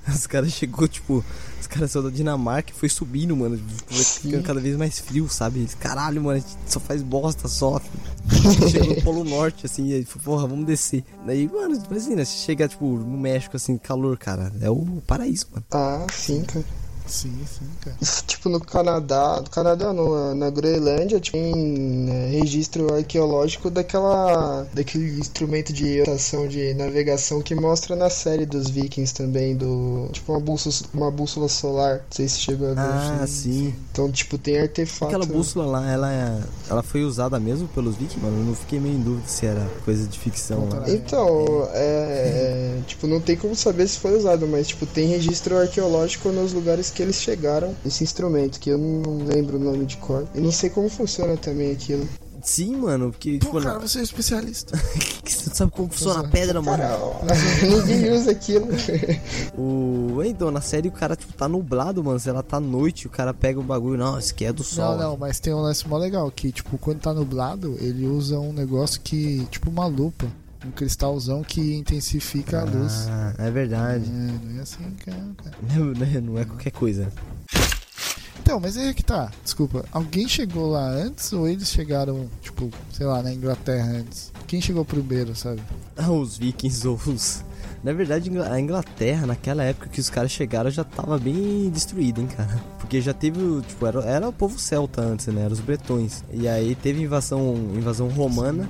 [0.13, 1.25] Os caras chegou, tipo,
[1.61, 3.59] os caras saiu da Dinamarca e foi subindo, mano.
[3.89, 5.67] Ficando cada vez mais frio, sabe?
[5.81, 7.81] Caralho, mano, a gente só faz bosta, só.
[8.71, 11.05] Chegou no Polo Norte, assim, e aí, porra, vamos descer.
[11.27, 15.65] Daí, mano, imagina, se chegar, tipo, no México, assim, calor, cara, é o paraíso, mano.
[15.73, 16.65] Ah, sim, cara.
[17.07, 17.97] Sim, sim, cara.
[18.27, 25.73] Tipo, no Canadá, no Canadá não, na Groenlândia tem né, registro arqueológico daquela daquele instrumento
[25.73, 30.75] de orientação de navegação que mostra na série dos Vikings também, do tipo uma bússola,
[30.95, 31.97] uma bússola solar.
[31.99, 32.81] Não sei se chegou a ver.
[32.81, 33.75] Ah, sim.
[33.93, 35.07] Então, tipo, tem artefato.
[35.15, 38.39] Aquela bússola lá, ela, é- ela foi usada mesmo pelos vikings, mano.
[38.41, 40.89] Eu não fiquei meio em dúvida se era coisa de ficção lá.
[40.89, 45.57] Então, é, é, tipo, não tem como saber se foi usado, mas tipo, tem registro
[45.59, 49.97] arqueológico nos lugares que eles chegaram esse instrumento, que eu não lembro o nome de
[49.97, 50.27] cor.
[50.35, 52.09] E não sei como funciona também aquilo.
[52.45, 54.77] Sim, mano, porque, Pô, tipo, cara, você é especialista.
[55.25, 56.77] você não sabe como funciona a pedra, mano.
[56.77, 57.01] Cara,
[57.63, 58.69] ninguém usa aquilo.
[59.57, 60.23] O.
[60.23, 62.21] Então, na série o cara, tipo, tá nublado, mano.
[62.21, 63.99] Se ela tá à noite, o cara pega o bagulho.
[63.99, 64.93] Não, isso aqui é do sol.
[64.93, 68.39] Não, não, mas tem um lance mó legal que, tipo, quando tá nublado, ele usa
[68.39, 70.27] um negócio que, tipo, uma lupa,
[70.65, 73.07] um cristalzão que intensifica a luz.
[73.09, 74.05] Ah, é verdade.
[74.05, 75.57] É, não é assim, cara, cara.
[75.75, 77.13] Não, né, não é qualquer coisa.
[78.41, 79.31] Então, mas aí é que tá.
[79.43, 84.33] Desculpa, alguém chegou lá antes ou eles chegaram, tipo, sei lá, na Inglaterra antes?
[84.47, 85.63] Quem chegou primeiro, sabe?
[85.97, 87.43] Ah, os vikings ou os.
[87.83, 92.27] Na verdade, a Inglaterra, naquela época que os caras chegaram, já tava bem destruída, hein,
[92.27, 92.63] cara.
[92.79, 95.43] Porque já teve, tipo, era, era o povo celta antes, né?
[95.43, 96.23] Eram os bretões.
[96.33, 98.69] E aí teve invasão, invasão romana.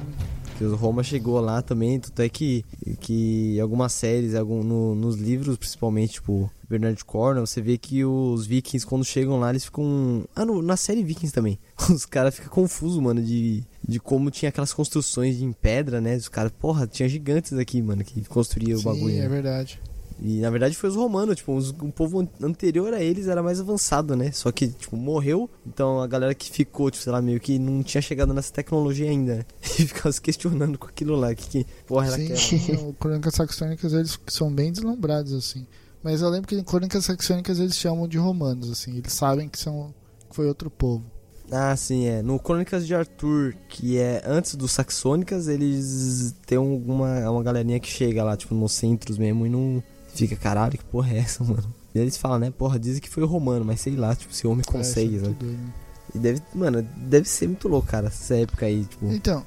[0.58, 2.64] Que o Roma chegou lá também, tanto é que,
[3.00, 8.46] que algumas séries, algum, no- nos livros, principalmente, tipo, Bernard Cornwell, você vê que os
[8.46, 10.24] vikings, quando chegam lá, eles ficam...
[10.34, 11.58] Ah, no- na série Vikings também.
[11.90, 16.14] Os caras ficam confusos, mano, de, de como tinha aquelas construções em pedra, né?
[16.16, 19.16] Os caras, porra, tinha gigantes aqui, mano, que construía o Sim, bagulho.
[19.16, 19.28] é né?
[19.28, 19.80] verdade.
[20.20, 23.42] E na verdade foi os romanos, tipo, os, o povo an- anterior a eles era
[23.42, 24.30] mais avançado, né?
[24.32, 27.82] Só que, tipo, morreu, então a galera que ficou, tipo, sei lá, meio que não
[27.82, 29.44] tinha chegado nessa tecnologia ainda, né?
[29.78, 32.38] E ficava se questionando com aquilo lá, que, que porra era Sim, aquela?
[32.38, 35.66] sim, o Crônicas Saxônicas eles são bem deslumbrados, assim.
[36.02, 38.96] Mas eu lembro que em Crônicas Saxônicas eles chamam de romanos, assim.
[38.96, 39.92] Eles sabem que são
[40.30, 41.04] que foi outro povo.
[41.50, 42.22] Ah, sim, é.
[42.22, 47.88] No Crônicas de Arthur, que é antes dos Saxônicas, eles têm uma, uma galerinha que
[47.88, 49.82] chega lá, tipo, nos centros mesmo e não
[50.14, 51.72] fica, caralho, que porra é essa, mano?
[51.94, 54.46] E eles falam, né, porra, dizem que foi o romano, mas sei lá, tipo, se
[54.46, 55.28] o homem consegue, Parece né?
[55.28, 55.72] muito doido, né?
[56.14, 59.44] E deve, mano, deve ser muito louco, cara, essa época aí, tipo, Então,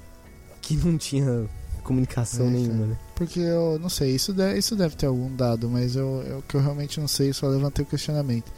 [0.62, 1.48] que não tinha
[1.84, 2.86] comunicação É, nenhuma, cara.
[2.88, 2.98] né?
[3.16, 6.56] porque eu não sei, isso deve, isso deve ter algum dado, mas eu, eu que
[6.56, 8.52] eu realmente não sei, só levantei o questionamento.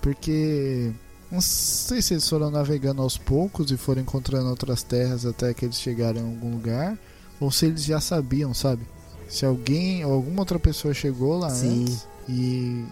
[0.00, 0.92] Porque
[1.30, 5.64] não sei se eles foram navegando aos poucos e foram encontrando outras terras até que
[5.64, 6.98] eles chegaram em algum lugar,
[7.40, 8.82] ou se eles já sabiam, sabe?
[9.32, 11.82] Se alguém ou alguma outra pessoa chegou lá Sim.
[11.84, 12.84] antes e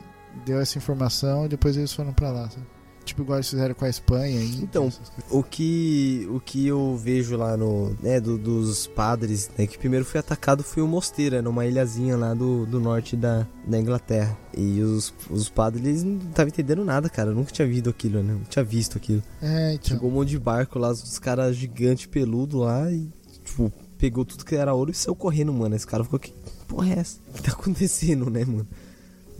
[0.47, 2.65] deu essa informação e depois eles foram pra lá, sabe?
[3.05, 4.41] Tipo igual eles fizeram com a Espanha.
[4.63, 4.91] Então.
[5.31, 10.05] O que, o que eu vejo lá no, né, do- dos padres, né, que primeiro
[10.05, 14.39] foi atacado foi o Mosteira, numa ilhazinha lá do, do norte da, da Inglaterra.
[14.57, 17.31] E os, os padres, eles não estavam entendendo nada, cara.
[17.31, 18.33] Eu nunca tinha visto aquilo, né?
[18.35, 19.23] Não tinha visto aquilo.
[19.43, 19.89] É, então.
[19.89, 23.09] Chegou um monte de barco lá, os caras gigantes peludo lá e,
[23.45, 25.77] tipo, pegou tudo que era ouro e saiu correndo, mano.
[25.77, 26.33] Esse cara ficou, que
[26.67, 27.19] porra é essa?
[27.29, 28.67] O que tá acontecendo, né, mano?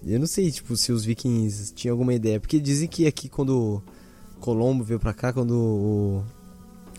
[0.05, 2.39] Eu não sei, tipo, se os vikings tinham alguma ideia.
[2.39, 3.83] Porque dizem que aqui quando
[4.39, 6.25] Colombo veio pra cá, quando o,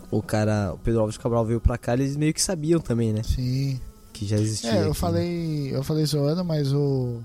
[0.10, 3.22] o cara, o Pedro Alves Cabral veio pra cá, eles meio que sabiam também, né?
[3.24, 3.80] Sim.
[4.12, 4.72] Que já existia.
[4.72, 5.00] É, eu aqui.
[5.00, 7.22] falei, eu falei zoando, mas o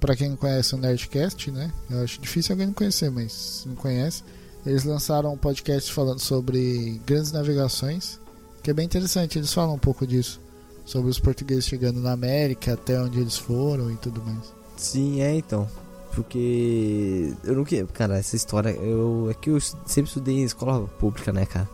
[0.00, 1.70] Pra quem não conhece o Nerdcast, né?
[1.90, 4.24] Eu acho difícil alguém não conhecer, mas se não conhece,
[4.64, 8.18] eles lançaram um podcast falando sobre grandes navegações,
[8.62, 9.38] que é bem interessante.
[9.38, 10.40] Eles falam um pouco disso,
[10.84, 14.52] sobre os portugueses chegando na América, até onde eles foram e tudo mais.
[14.76, 15.68] Sim, é então.
[16.12, 17.86] Porque eu não queria.
[17.86, 18.70] Cara, essa história.
[18.70, 21.68] Eu, é que eu sempre estudei em escola pública, né, cara?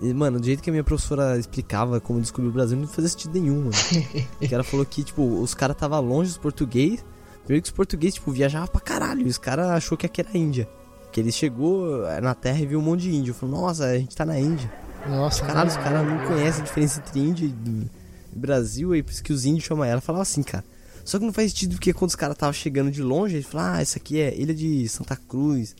[0.00, 3.08] E, mano, do jeito que a minha professora explicava como descobrir o Brasil, não fazia
[3.08, 3.72] sentido nenhum, mano.
[4.40, 7.04] que ela falou que, tipo, os caras estavam longe dos portugueses.
[7.44, 9.26] Primeiro que os portugueses, tipo, viajavam pra caralho.
[9.26, 10.68] E os caras achou que aqui era a Índia.
[11.10, 13.32] Que ele chegou eh, na terra e viu um monte de índio.
[13.34, 14.70] Falou, nossa, a gente tá na Índia.
[15.06, 17.90] Nossa, Caralho, os caras não conhecem a diferença entre Índia e do-
[18.34, 20.00] e Brasil, aí por isso que os índios chamam ela.
[20.00, 20.64] Falava assim, cara.
[21.04, 23.66] Só que não faz sentido porque quando os caras estavam chegando de longe, ele falou,
[23.66, 25.74] ah, essa aqui é Ilha de Santa Cruz.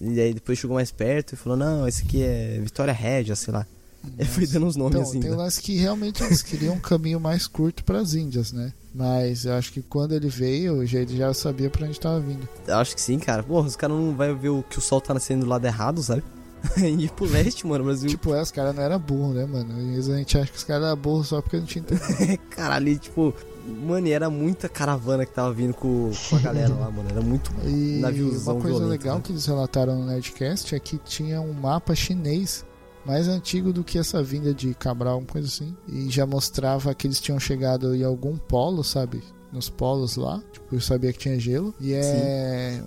[0.00, 3.52] E aí depois chegou mais perto e falou, não, esse aqui é Vitória Régia, sei
[3.52, 3.66] lá.
[4.18, 5.20] Ele foi dando uns nomes Então, assim.
[5.20, 5.36] tem né?
[5.36, 8.72] lance que realmente eles queriam um caminho mais curto para as Índias, né?
[8.94, 12.48] Mas eu acho que quando ele veio, ele já sabia pra onde tava vindo.
[12.66, 13.42] Eu acho que sim, cara.
[13.42, 16.02] Porra, os caras não vão ver o que o sol tá nascendo do lado errado,
[16.02, 16.22] sabe?
[16.78, 18.08] e ir pro leste, mano, Brasil.
[18.08, 19.72] Tipo, é, os caras não eram burros, né, mano?
[19.72, 22.38] Às vezes a gente acha que os caras eram burros só porque não tinha entendido.
[22.50, 23.34] Caralho, e, tipo,
[23.66, 27.08] mano, e era muita caravana que tava vindo com, com a galera lá, mano.
[27.10, 29.22] Era muito E naviozão uma coisa violento, legal né?
[29.24, 32.64] que eles relataram no Nerdcast é que tinha um mapa chinês
[33.04, 35.76] mais antigo do que essa vinda de Cabral, uma coisa assim.
[35.88, 39.22] E já mostrava que eles tinham chegado em algum polo, sabe?
[39.52, 40.42] Nos polos lá.
[40.52, 41.74] Tipo, eu sabia que tinha gelo.
[41.80, 42.82] E é.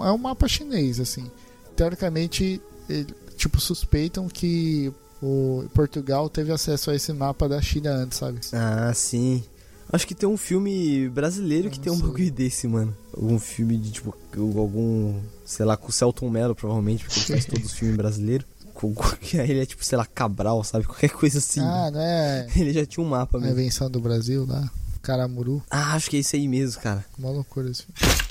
[0.00, 1.30] é um mapa chinês, assim.
[1.76, 3.06] Teoricamente, ele,
[3.36, 8.40] tipo, suspeitam que o Portugal teve acesso a esse mapa da China antes, sabe?
[8.52, 9.42] Ah, sim.
[9.92, 12.96] Acho que tem um filme brasileiro que tem um bagulho desse, mano.
[13.14, 15.20] Algum filme de, tipo, algum.
[15.44, 18.46] Sei lá, com o Celton Mello, provavelmente, porque ele faz todos os filmes brasileiros.
[19.34, 20.84] Aí ele é, tipo, sei lá, Cabral, sabe?
[20.84, 21.60] Qualquer coisa assim.
[21.60, 23.58] Ah, não é Ele já tinha um mapa a mesmo.
[23.58, 24.68] invenção do Brasil lá?
[25.00, 25.62] Caramuru.
[25.70, 27.04] Ah, acho que é isso aí mesmo, cara.
[27.18, 28.23] Uma loucura esse filme.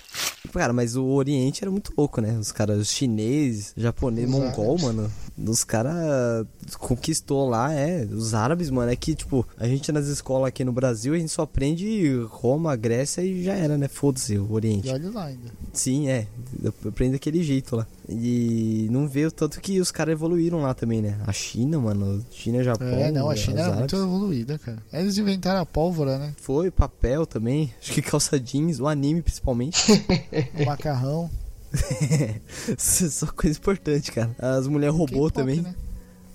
[0.53, 2.37] Cara, mas o Oriente era muito louco, né?
[2.37, 4.83] Os caras, os chineses, japonês, Os mongol, árabes.
[4.83, 5.11] mano.
[5.47, 6.45] Os caras
[6.77, 8.05] conquistou lá, é.
[8.05, 11.31] Os árabes, mano, é que, tipo, a gente nas escolas aqui no Brasil, a gente
[11.31, 13.87] só aprende Roma, Grécia e já era, né?
[13.87, 14.87] Foda-se, o Oriente.
[14.87, 15.51] E olha lá ainda.
[15.73, 16.27] Sim, é.
[16.63, 17.87] Eu aprendo daquele jeito lá.
[18.09, 21.17] E não vê o tanto que os caras evoluíram lá também, né?
[21.25, 22.23] A China, mano.
[22.31, 22.87] China, Japão.
[22.87, 24.13] É, não, a China era muito árabes.
[24.13, 24.77] evoluída, cara.
[24.91, 26.33] Eles inventaram a pólvora, né?
[26.41, 27.73] Foi, papel também.
[27.81, 29.81] Acho que calça jeans, o anime principalmente.
[30.59, 31.29] O macarrão.
[32.77, 34.35] Só coisa importante, cara.
[34.37, 35.61] As mulheres robô também.
[35.61, 35.73] Né?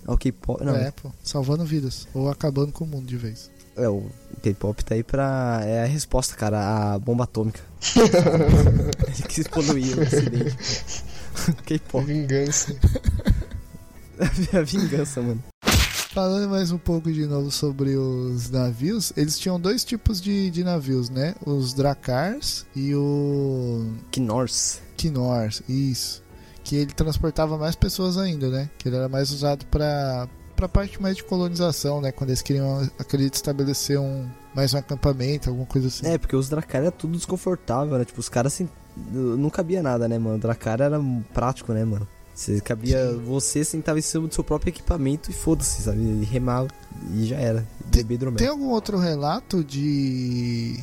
[0.07, 0.63] Ah, o K-pop.
[0.63, 1.11] Não, É, pô.
[1.23, 2.07] Salvando vidas.
[2.13, 3.49] Ou acabando com o mundo de vez.
[3.77, 4.03] é, o
[4.41, 5.61] K-pop tá aí pra.
[5.63, 7.61] É a resposta, cara, a bomba atômica.
[7.95, 10.57] Ele quis poluir o acidente.
[11.65, 12.05] K-pop.
[12.05, 12.75] Vingança.
[14.53, 15.43] a vingança, mano.
[16.11, 20.63] Falando mais um pouco de novo sobre os navios, eles tinham dois tipos de, de
[20.63, 21.35] navios, né?
[21.45, 24.81] Os Drakars e o Knorrs.
[24.97, 26.23] Kinors, isso.
[26.63, 28.69] Que ele transportava mais pessoas ainda, né?
[28.77, 32.11] Que ele era mais usado pra, pra parte mais de colonização, né?
[32.11, 36.07] Quando eles queriam, acredito, estabelecer um mais um acampamento, alguma coisa assim.
[36.07, 38.03] É, porque os Dracar era tudo desconfortável, né?
[38.03, 38.67] Tipo, os caras assim.
[39.11, 40.35] Não cabia nada, né, mano?
[40.35, 40.99] O Dracar era
[41.33, 42.07] prático, né, mano?
[42.33, 43.13] Você cabia.
[43.25, 45.99] Você sentava em cima do seu próprio equipamento e foda-se, sabe?
[45.99, 46.69] E remava
[47.13, 47.67] e já era.
[47.93, 48.37] Bebê hidromel.
[48.37, 50.81] Tem algum outro relato de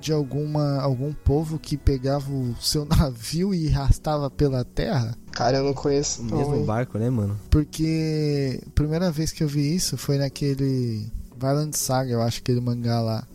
[0.00, 5.14] de alguma algum povo que pegava o seu navio e arrastava pela terra?
[5.30, 6.22] Cara, eu não conheço.
[6.22, 6.64] O mesmo hein?
[6.64, 7.38] barco, né, mano?
[7.50, 11.06] Porque a primeira vez que eu vi isso foi naquele
[11.38, 13.26] Violent Saga, eu acho aquele mangá lá.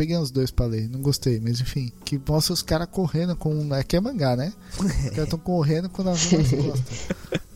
[0.00, 1.92] Peguei uns dois pra ler, não gostei, mas enfim.
[2.06, 3.70] Que mostra os caras correndo com.
[3.74, 4.50] Aqui é mangá, né?
[4.78, 7.06] Os caras estão correndo com o navio nas costas.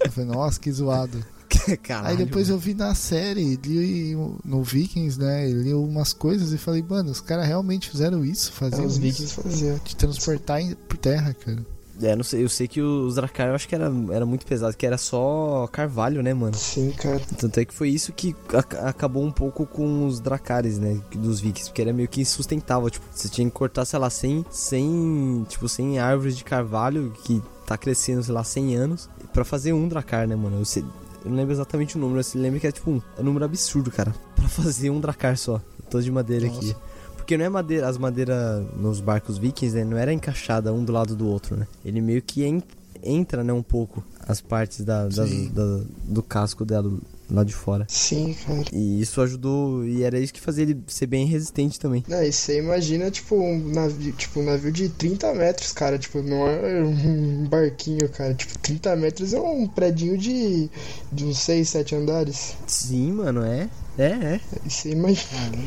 [0.04, 1.24] Eu falei, nossa, que zoado.
[1.82, 2.08] Caralho.
[2.08, 4.14] Aí depois eu vi na série, li
[4.44, 5.48] no Vikings, né?
[5.48, 9.00] Li umas coisas e falei, mano, os caras realmente fizeram isso, É, faziam os isso.
[9.00, 9.80] vikings faziam.
[9.82, 11.64] De transportar em- por terra, cara.
[12.02, 14.76] É, não sei, eu sei que os Dracar eu acho que era, era muito pesado,
[14.76, 16.54] que era só carvalho, né, mano?
[16.56, 17.20] Sim, cara.
[17.38, 21.00] Tanto é que foi isso que ac- acabou um pouco com os Dracares, né?
[21.14, 22.90] Dos Vikings, porque era meio que insustentável.
[22.90, 27.40] Tipo, você tinha que cortar, sei lá, 100, 100, tipo, 100 árvores de carvalho que
[27.66, 30.58] tá crescendo, sei lá, 100 anos, pra fazer um Dracar, né, mano?
[30.58, 30.82] Eu, sei,
[31.24, 33.44] eu não lembro exatamente o número, eu lembro que é tipo um, é um número
[33.44, 34.14] absurdo, cara.
[34.34, 35.60] Pra fazer um Dracar só.
[35.88, 36.58] Tô de madeira Nossa.
[36.58, 36.76] aqui.
[37.24, 39.82] Porque não é madeira, as madeiras nos barcos vikings, né?
[39.82, 41.66] Não era encaixada um do lado do outro, né?
[41.82, 42.62] Ele meio que en-
[43.02, 45.48] entra, né, um pouco as partes da, da- Sim.
[45.54, 46.92] da- do casco dela
[47.30, 47.86] lá de fora.
[47.88, 48.64] Sim, cara.
[48.70, 52.04] E isso ajudou, e era isso que fazia ele ser bem resistente também.
[52.06, 55.98] Não, e você imagina, tipo, um navio, tipo, um navio de 30 metros, cara.
[55.98, 58.34] Tipo, não é um barquinho, cara.
[58.34, 60.68] Tipo, 30 metros é um predinho de,
[61.10, 62.54] de uns 6, 7 andares.
[62.66, 63.68] Sim, mano, é.
[63.98, 64.40] É, é.
[64.62, 65.58] Aí você imagina.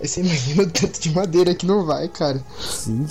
[0.00, 2.42] Você imagina o tanto de madeira que não vai, cara.
[2.58, 3.06] Sim.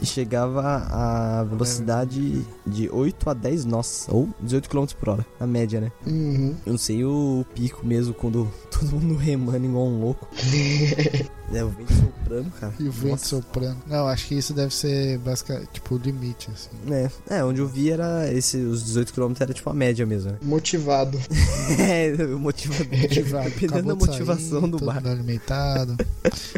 [0.00, 5.46] E chegava a velocidade de 8 a 10 nós, ou 18 km por hora, na
[5.46, 5.92] média, né?
[6.06, 6.56] Uhum.
[6.64, 10.28] Eu não sei o pico mesmo, quando todo mundo remando igual um louco.
[11.52, 12.74] é, o vento soprando, cara.
[12.78, 13.26] E o vento Nossa.
[13.26, 13.76] soprando.
[13.86, 16.70] Não, acho que isso deve ser basicamente, tipo, o limite, assim.
[16.90, 20.32] É, é, onde eu vi era esse, os 18 km era tipo a média mesmo,
[20.32, 20.38] né?
[20.42, 21.18] Motivado.
[21.78, 23.50] é, o motivo Motivado.
[23.50, 25.06] Dependendo Acabou da de sair, motivação do bar.
[25.06, 25.96] alimentado.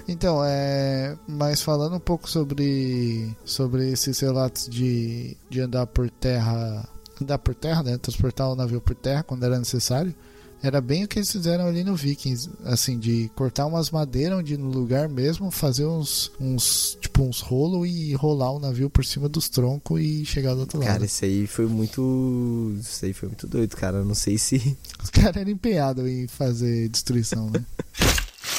[0.07, 1.17] Então, é.
[1.27, 3.35] Mas falando um pouco sobre.
[3.45, 6.89] Sobre esses relatos de, de andar por terra.
[7.21, 7.99] Andar por terra, né?
[7.99, 10.15] Transportar o navio por terra quando era necessário.
[10.63, 14.57] Era bem o que eles fizeram ali no Vikings, assim, de cortar umas madeiras onde
[14.57, 19.29] no lugar mesmo, fazer uns, uns tipo uns rolos e rolar o navio por cima
[19.29, 21.05] dos troncos e chegar do outro Cara, lado.
[21.05, 22.77] esse aí foi muito.
[22.81, 23.99] Isso aí foi muito doido, cara.
[23.99, 24.77] Eu não sei se.
[25.03, 27.65] Os caras eram empenhados em fazer destruição, né?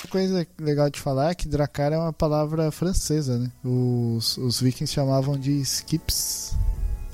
[0.09, 3.51] Coisa legal de falar é que Dracar é uma palavra francesa, né?
[3.63, 6.55] Os, os vikings chamavam de skips.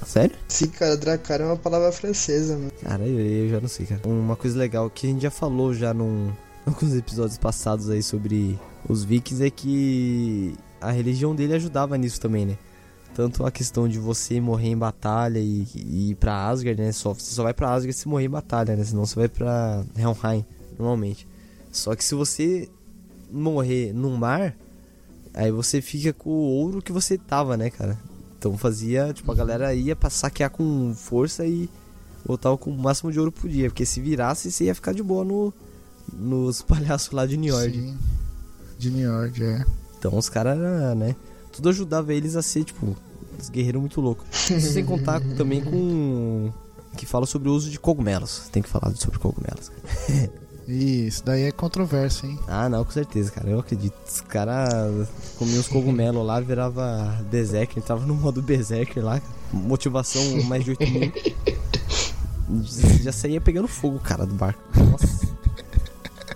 [0.05, 0.35] Sério?
[0.47, 2.71] Sim, cara, Dracar é uma palavra francesa, mano.
[2.81, 4.01] Cara, eu, eu já não sei, cara.
[4.05, 6.31] Uma coisa legal que a gente já falou já num,
[6.65, 12.45] alguns episódios passados aí sobre os vikings é que a religião dele ajudava nisso também,
[12.45, 12.57] né?
[13.13, 16.91] Tanto a questão de você morrer em batalha e, e ir pra Asgard, né?
[16.91, 18.83] Só, você só vai pra Asgard se morrer em batalha, né?
[18.83, 20.45] Senão você vai pra Helheim,
[20.77, 21.27] normalmente.
[21.71, 22.69] Só que se você
[23.31, 24.55] morrer no mar,
[25.33, 27.97] aí você fica com o ouro que você tava, né, cara?
[28.39, 31.69] Então fazia, tipo, a galera ia pra saquear com força e
[32.25, 33.69] voltava com o máximo de ouro por dia.
[33.69, 35.53] Porque se virasse, você ia ficar de boa no,
[36.13, 37.73] nos palhaços lá de New York.
[37.73, 37.97] Sim.
[38.77, 39.65] De New York, é.
[39.97, 40.57] Então os caras,
[40.97, 41.13] né?
[41.51, 42.95] Tudo ajudava eles a ser, tipo,
[43.37, 44.25] uns guerreiros muito loucos.
[44.49, 46.49] Isso sem contar também com.
[46.95, 48.47] Que fala sobre o uso de cogumelos.
[48.53, 49.69] Tem que falar sobre cogumelos.
[50.69, 52.37] Isso, daí é controverso, hein?
[52.47, 53.49] Ah, não, com certeza, cara.
[53.49, 53.95] Eu acredito.
[54.07, 59.19] Os caras comiam os cogumelos lá, virava Berserker, entrava no modo Berserker lá.
[59.51, 61.11] Motivação mais de 8 mil.
[63.01, 64.61] Já saía pegando fogo, cara, do barco.
[64.79, 65.27] Nossa.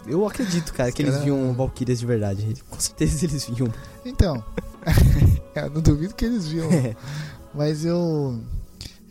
[0.08, 2.56] Eu acredito, cara, que eles viam Valkyrias de verdade.
[2.70, 3.72] Com certeza eles viam.
[4.04, 4.44] Então,
[5.56, 6.70] eu não duvido que eles viam.
[7.54, 8.40] Mas eu,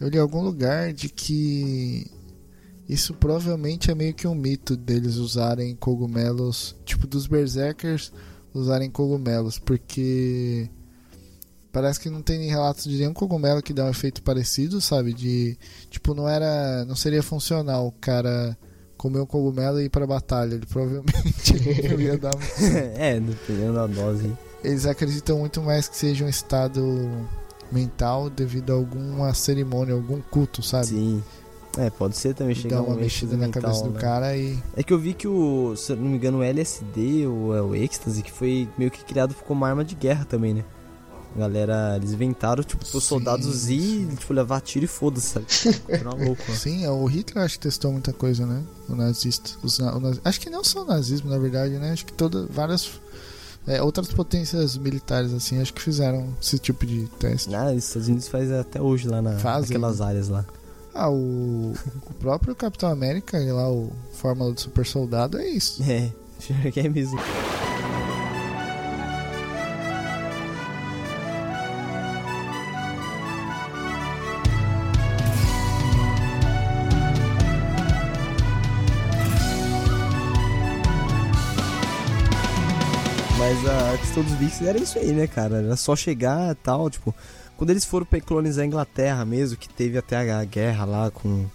[0.00, 2.10] eu li em algum lugar de que
[2.88, 8.12] isso provavelmente é meio que um mito deles usarem cogumelos, tipo dos berserkers
[8.54, 10.68] usarem cogumelos, porque
[11.72, 15.14] parece que não tem relatos de nenhum cogumelo que dá um efeito parecido, sabe?
[15.14, 15.56] De
[15.90, 18.56] tipo não era, não seria funcional o cara
[18.96, 21.56] comer um cogumelo e ir pra batalha, ele provavelmente
[21.98, 22.34] ia dar
[22.96, 24.32] é, dependendo da dose.
[24.62, 27.10] eles acreditam muito mais que seja um estado
[27.72, 30.88] mental devido a alguma cerimônia, algum culto, sabe?
[30.88, 31.24] Sim.
[31.78, 34.00] É, pode ser também chegar Dá uma um mexida na mental, cabeça do né?
[34.00, 34.58] cara e.
[34.76, 37.74] É que eu vi que o, se não me engano, o LSD ou é o
[37.74, 40.64] êxtase, que foi meio que criado como arma de guerra também, né?
[41.34, 45.46] Galera, eles inventaram, tipo, Sim, soldados ir, tipo, levar tiro e foda-se, sabe?
[45.88, 46.54] Era louco, né?
[46.54, 48.62] Sim, o Hitler acho que testou muita coisa, né?
[48.86, 49.52] O nazista.
[49.62, 51.92] Os o naz- Acho que não só o nazismo, na verdade, né?
[51.92, 52.46] Acho que todas.
[52.50, 53.00] várias.
[53.66, 57.54] é, outras potências militares, assim, acho que fizeram esse tipo de teste.
[57.54, 60.06] Ah, os Estados Unidos faz até hoje lá na, Fazem, naquelas né?
[60.06, 60.44] áreas lá.
[60.94, 61.72] Ah, o,
[62.06, 65.82] o próprio Capitão América, e lá, o Fórmula do Super Soldado, é isso.
[65.82, 67.18] É, pior que é mesmo.
[83.38, 85.56] Mas a questão dos Vikings era isso aí, né, cara?
[85.56, 87.14] Era só chegar tal, tipo...
[87.62, 91.46] Quando eles foram colonizar a Inglaterra mesmo, que teve até a guerra lá com,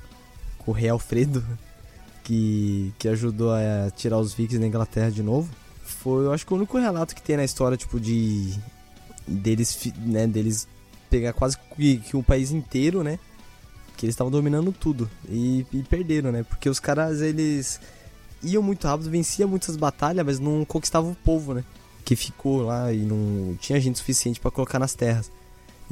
[0.58, 1.46] com o rei Alfredo,
[2.24, 5.54] que, que ajudou a tirar os vikings da Inglaterra de novo.
[5.84, 8.58] Foi, eu acho que o único relato que tem na história, tipo, de.
[9.28, 10.66] deles, né, deles
[11.10, 13.20] pegar quase que, que país inteiro, né?
[13.98, 15.12] Que eles estavam dominando tudo.
[15.28, 16.42] E, e perderam, né?
[16.42, 17.82] Porque os caras, eles
[18.42, 21.66] iam muito rápido, venciam muitas batalhas, mas não conquistavam o povo, né?
[22.06, 25.30] Que ficou lá e não tinha gente suficiente pra colocar nas terras.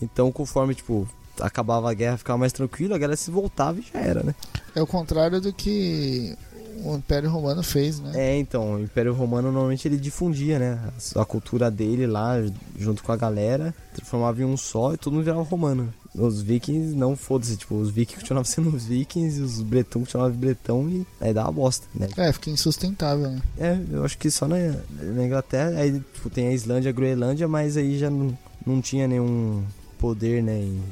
[0.02, 1.08] Então, conforme, tipo,
[1.40, 4.36] acabava a guerra, ficava mais tranquilo, a galera se voltava e já era, né?
[4.74, 6.36] É o contrário do que
[6.84, 8.12] o Império Romano fez, né?
[8.16, 10.80] É, então, o Império Romano normalmente ele difundia, né?
[11.16, 12.36] A, cultura dele lá,
[12.78, 15.94] junto com a galera, transformava em um só e todo mundo virava romano.
[16.14, 20.36] Os vikings não foda-se, tipo, os vikings continuavam sendo os vikings, e os bretão continuavam
[20.36, 22.08] bretão e aí dava bosta, né?
[22.18, 23.42] É, fica insustentável, né?
[23.58, 27.48] É, eu acho que só na, na Inglaterra, aí tipo, tem a Islândia a Groenlândia,
[27.48, 29.64] mas aí já não, não tinha nenhum
[30.08, 30.60] poder, né?
[30.60, 30.84] em-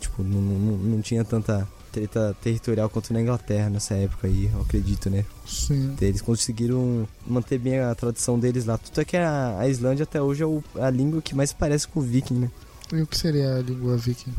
[0.00, 4.60] tipo, não, não, não tinha tanta treta territorial quanto na Inglaterra nessa época aí, eu
[4.62, 5.24] acredito, né?
[5.46, 5.94] Sim.
[6.00, 8.76] Eles conseguiram manter bem a tradição deles lá.
[8.78, 11.86] Tudo é que a, a Islândia até hoje é o- a língua que mais parece
[11.86, 12.50] com o viking, né?
[12.92, 14.32] E o que seria a língua viking?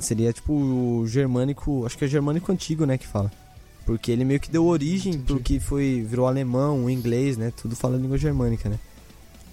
[0.00, 3.30] Seria tipo o germânico, acho que é germânico antigo, né, que fala.
[3.86, 5.26] Porque ele meio que deu origem Entendi.
[5.26, 7.52] pro que foi, virou alemão, inglês, né?
[7.60, 8.78] Tudo fala língua germânica, né?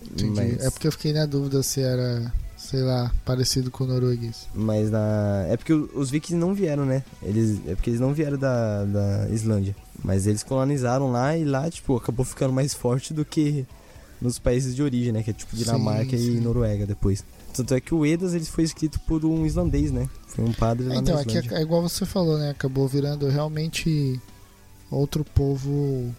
[0.09, 0.31] Entendi.
[0.35, 2.33] Mas, É porque eu fiquei na dúvida se era,
[2.71, 4.47] sei lá, parecido com o norueguês.
[4.55, 5.45] mas na...
[5.49, 7.03] É porque os vikings não vieram, né?
[7.21, 7.59] Eles...
[7.67, 9.75] É porque eles não vieram da, da Islândia.
[10.01, 13.67] Mas eles colonizaram lá e lá, tipo, acabou ficando mais forte do que
[14.21, 15.21] nos países de origem, né?
[15.21, 16.39] Que é tipo Dinamarca Sim, e sim.
[16.39, 17.25] Noruega depois.
[17.53, 20.07] Tanto é que o Edas ele foi escrito por um islandês, né?
[20.27, 21.55] Foi um padre lá então, na aqui Islândia.
[21.55, 22.51] é, é igual você falou, né?
[22.51, 24.19] Acabou virando realmente
[24.89, 26.15] outro povo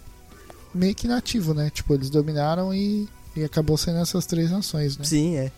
[0.73, 1.71] meio que nativo, né?
[1.71, 5.05] Tipo, eles dominaram e, e acabou sendo essas três nações, né?
[5.05, 5.51] Sim, é.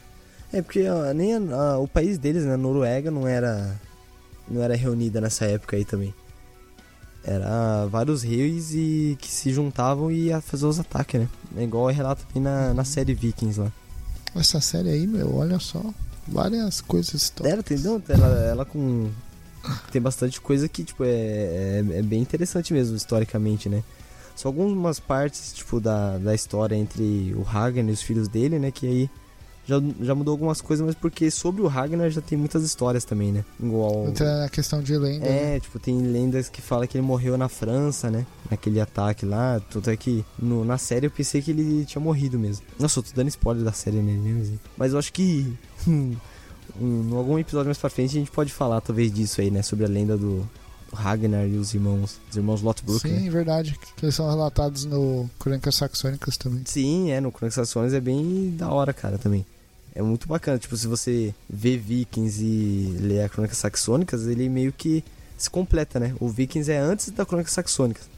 [0.58, 3.76] É porque ó, nem a- a- o país deles, né, a Noruega, não era
[4.48, 6.14] não era reunida nessa época aí também.
[7.24, 11.28] Era vários reis e que se juntavam e ia fazer os ataques, né?
[11.58, 13.72] É igual é relato também na, na série Vikings lá.
[14.36, 15.82] Essa série aí, meu, olha só.
[16.28, 17.34] Várias coisas.
[17.44, 19.10] Ela tem, não, ela, ela com.
[19.92, 23.84] Tem bastante coisa que, tipo, é, é, é bem interessante mesmo, historicamente, né?
[24.36, 28.70] Só algumas partes, tipo, da, da história entre o Ragnar e os filhos dele, né?
[28.70, 29.10] Que aí
[29.68, 33.32] já, já mudou algumas coisas, mas porque sobre o Ragnar já tem muitas histórias também,
[33.32, 33.44] né?
[33.60, 34.08] Igual.
[34.10, 35.26] Entra na questão de lenda.
[35.26, 35.56] né?
[35.56, 38.26] É, tipo, tem lendas que falam que ele morreu na França, né?
[38.50, 39.60] Naquele ataque lá.
[39.72, 42.64] Tanto é que no- na série eu pensei que ele tinha morrido mesmo.
[42.80, 44.42] Nossa, eu tô dando spoiler da série nele mesmo.
[44.44, 44.60] assim.
[44.78, 45.52] Mas eu acho que.
[45.88, 46.16] hum,
[46.80, 49.62] em algum episódio mais pra frente a gente pode falar talvez disso aí, né?
[49.62, 50.48] Sobre a lenda do
[50.94, 53.30] Ragnar e os irmãos, os irmãos Lothbrok, Sim, né?
[53.30, 53.78] verdade.
[53.98, 56.62] Que eles são relatados no Crônicas Saxônicas também.
[56.66, 59.46] Sim, é, no Crônicas Saxônicas é bem da hora, cara, também.
[59.96, 64.74] É muito bacana, tipo, se você vê Vikings e lê a Crônicas Saxônicas, ele meio
[64.74, 65.02] que
[65.38, 66.14] se completa, né?
[66.20, 68.10] O Vikings é antes da Crônicas Saxônicas.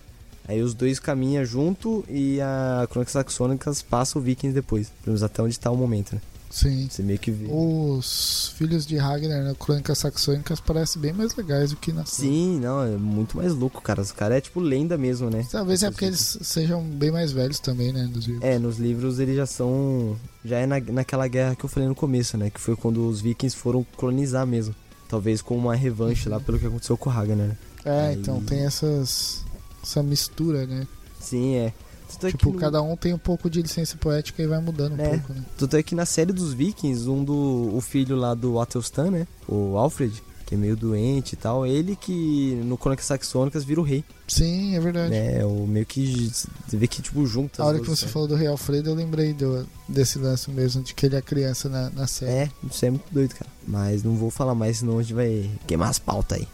[0.48, 4.88] Aí os dois caminham junto e a Crônicas Saxônicas passa o Vikings depois.
[5.04, 6.22] Pelo menos até onde tá o momento, né?
[6.50, 6.88] Sim.
[6.90, 7.48] Você meio que vê.
[7.50, 12.60] Os filhos de Ragnar na Crônicas Saxônicas parecem bem mais legais do que na Sim,
[12.60, 14.02] não, é muito mais louco, cara.
[14.02, 15.46] Os caras é tipo lenda mesmo, né?
[15.52, 18.06] Talvez é porque eles sejam bem mais velhos também, né?
[18.12, 18.44] Dos livros.
[18.44, 20.16] É, nos livros eles já são.
[20.44, 22.50] Já é na, naquela guerra que eu falei no começo, né?
[22.50, 24.74] Que foi quando os vikings foram colonizar mesmo.
[25.10, 27.58] Talvez com uma revanche lá pelo que aconteceu com o Ragnar, né?
[27.86, 29.44] É, Aí- então tem essas.
[29.84, 30.88] essa mistura, né?
[31.20, 31.74] Sim, é.
[32.14, 34.94] Tanto é tipo, no- cada um tem um pouco de licença poética e vai mudando
[34.98, 35.10] um É.
[35.10, 35.44] pouco, né?
[35.58, 37.72] Tanto é que na série dos Vikings, um do.
[37.76, 39.28] O filho lá do Atelstan, né?
[39.48, 43.84] O Alfred, que é meio doente e tal, ele que no Crônicas Saxônicas vira o
[43.84, 44.04] rei.
[44.28, 45.10] Sim, é verdade.
[45.10, 45.44] Né?
[45.46, 46.32] O meio que.
[46.68, 47.62] Você vê que, tipo, junta.
[47.62, 48.14] A hora que você histórias.
[48.14, 51.68] falou do Rei Alfredo, eu lembrei do, desse lance mesmo, de que ele é criança
[51.70, 52.32] na, na série.
[52.32, 53.50] É, isso é muito doido, cara.
[53.68, 56.48] Mas não vou falar mais, senão a gente vai queimar as pautas aí.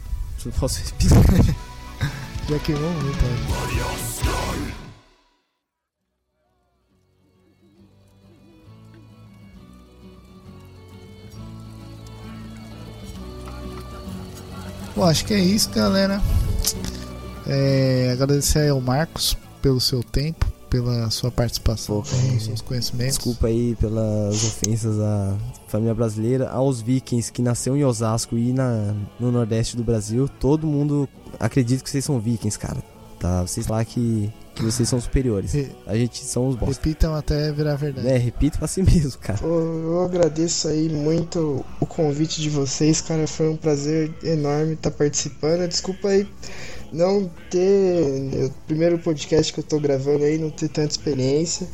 [0.46, 1.24] Não posso respirar.
[2.50, 4.13] Já queimou muito, olha.
[15.04, 16.22] Bom, acho que é isso, galera.
[17.46, 23.18] É, agradecer ao Marcos pelo seu tempo, pela sua participação, Pô, pelos seus conhecimentos.
[23.18, 25.36] Desculpa aí pelas ofensas à
[25.68, 30.30] família brasileira, aos vikings que nasceu em Osasco e na, no Nordeste do Brasil.
[30.40, 32.82] Todo mundo acredita que vocês são vikings, cara.
[33.20, 33.42] Tá?
[33.42, 35.52] Vocês lá que, que vocês são superiores.
[35.54, 36.76] Re- A gente são os bosta.
[36.76, 38.08] Repitam até virar verdade.
[38.08, 39.40] É, repito pra si mesmo, cara.
[39.40, 43.26] Pô, eu agradeço aí muito o convite de vocês, cara.
[43.28, 45.68] Foi um prazer enorme estar participando.
[45.68, 46.28] Desculpa aí
[46.92, 48.30] não ter.
[48.42, 51.68] é O primeiro podcast que eu tô gravando aí, não ter tanta experiência.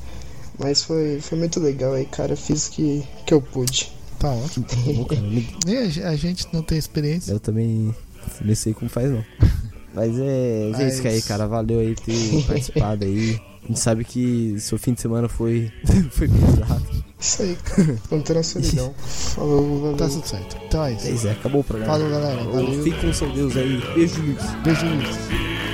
[0.58, 2.36] Mas foi, foi muito legal aí, cara.
[2.36, 3.92] Fiz o que, que eu pude.
[4.20, 4.66] Tá ótimo.
[4.96, 5.22] Bom, cara,
[6.10, 7.32] a gente não tem experiência.
[7.32, 7.96] Eu também
[8.42, 9.24] não sei como faz, não.
[9.94, 11.48] Mas é, é isso que aí, Mas- cara.
[11.48, 13.40] Valeu aí por ter participado aí.
[13.64, 15.72] A gente sabe que seu fim de semana foi,
[16.12, 16.86] foi pesado.
[17.20, 17.98] Isso aí, cara.
[18.10, 18.94] Contando a solidão.
[18.98, 19.98] Falou, valeu.
[19.98, 20.58] Tá tudo certo.
[20.68, 21.10] Então é É isso.
[21.10, 21.94] isso, é, acabou o programa.
[21.94, 22.44] Falou, galera.
[22.44, 22.84] Valeu.
[22.84, 23.82] Fique com seu Deus aí.
[23.94, 24.44] Beijo, Luiz.
[24.64, 25.69] Beijo, Luiz.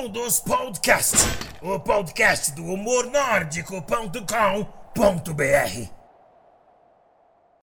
[0.00, 1.14] Mundos Podcast,
[1.60, 5.99] o podcast do humor nórdico.com.br.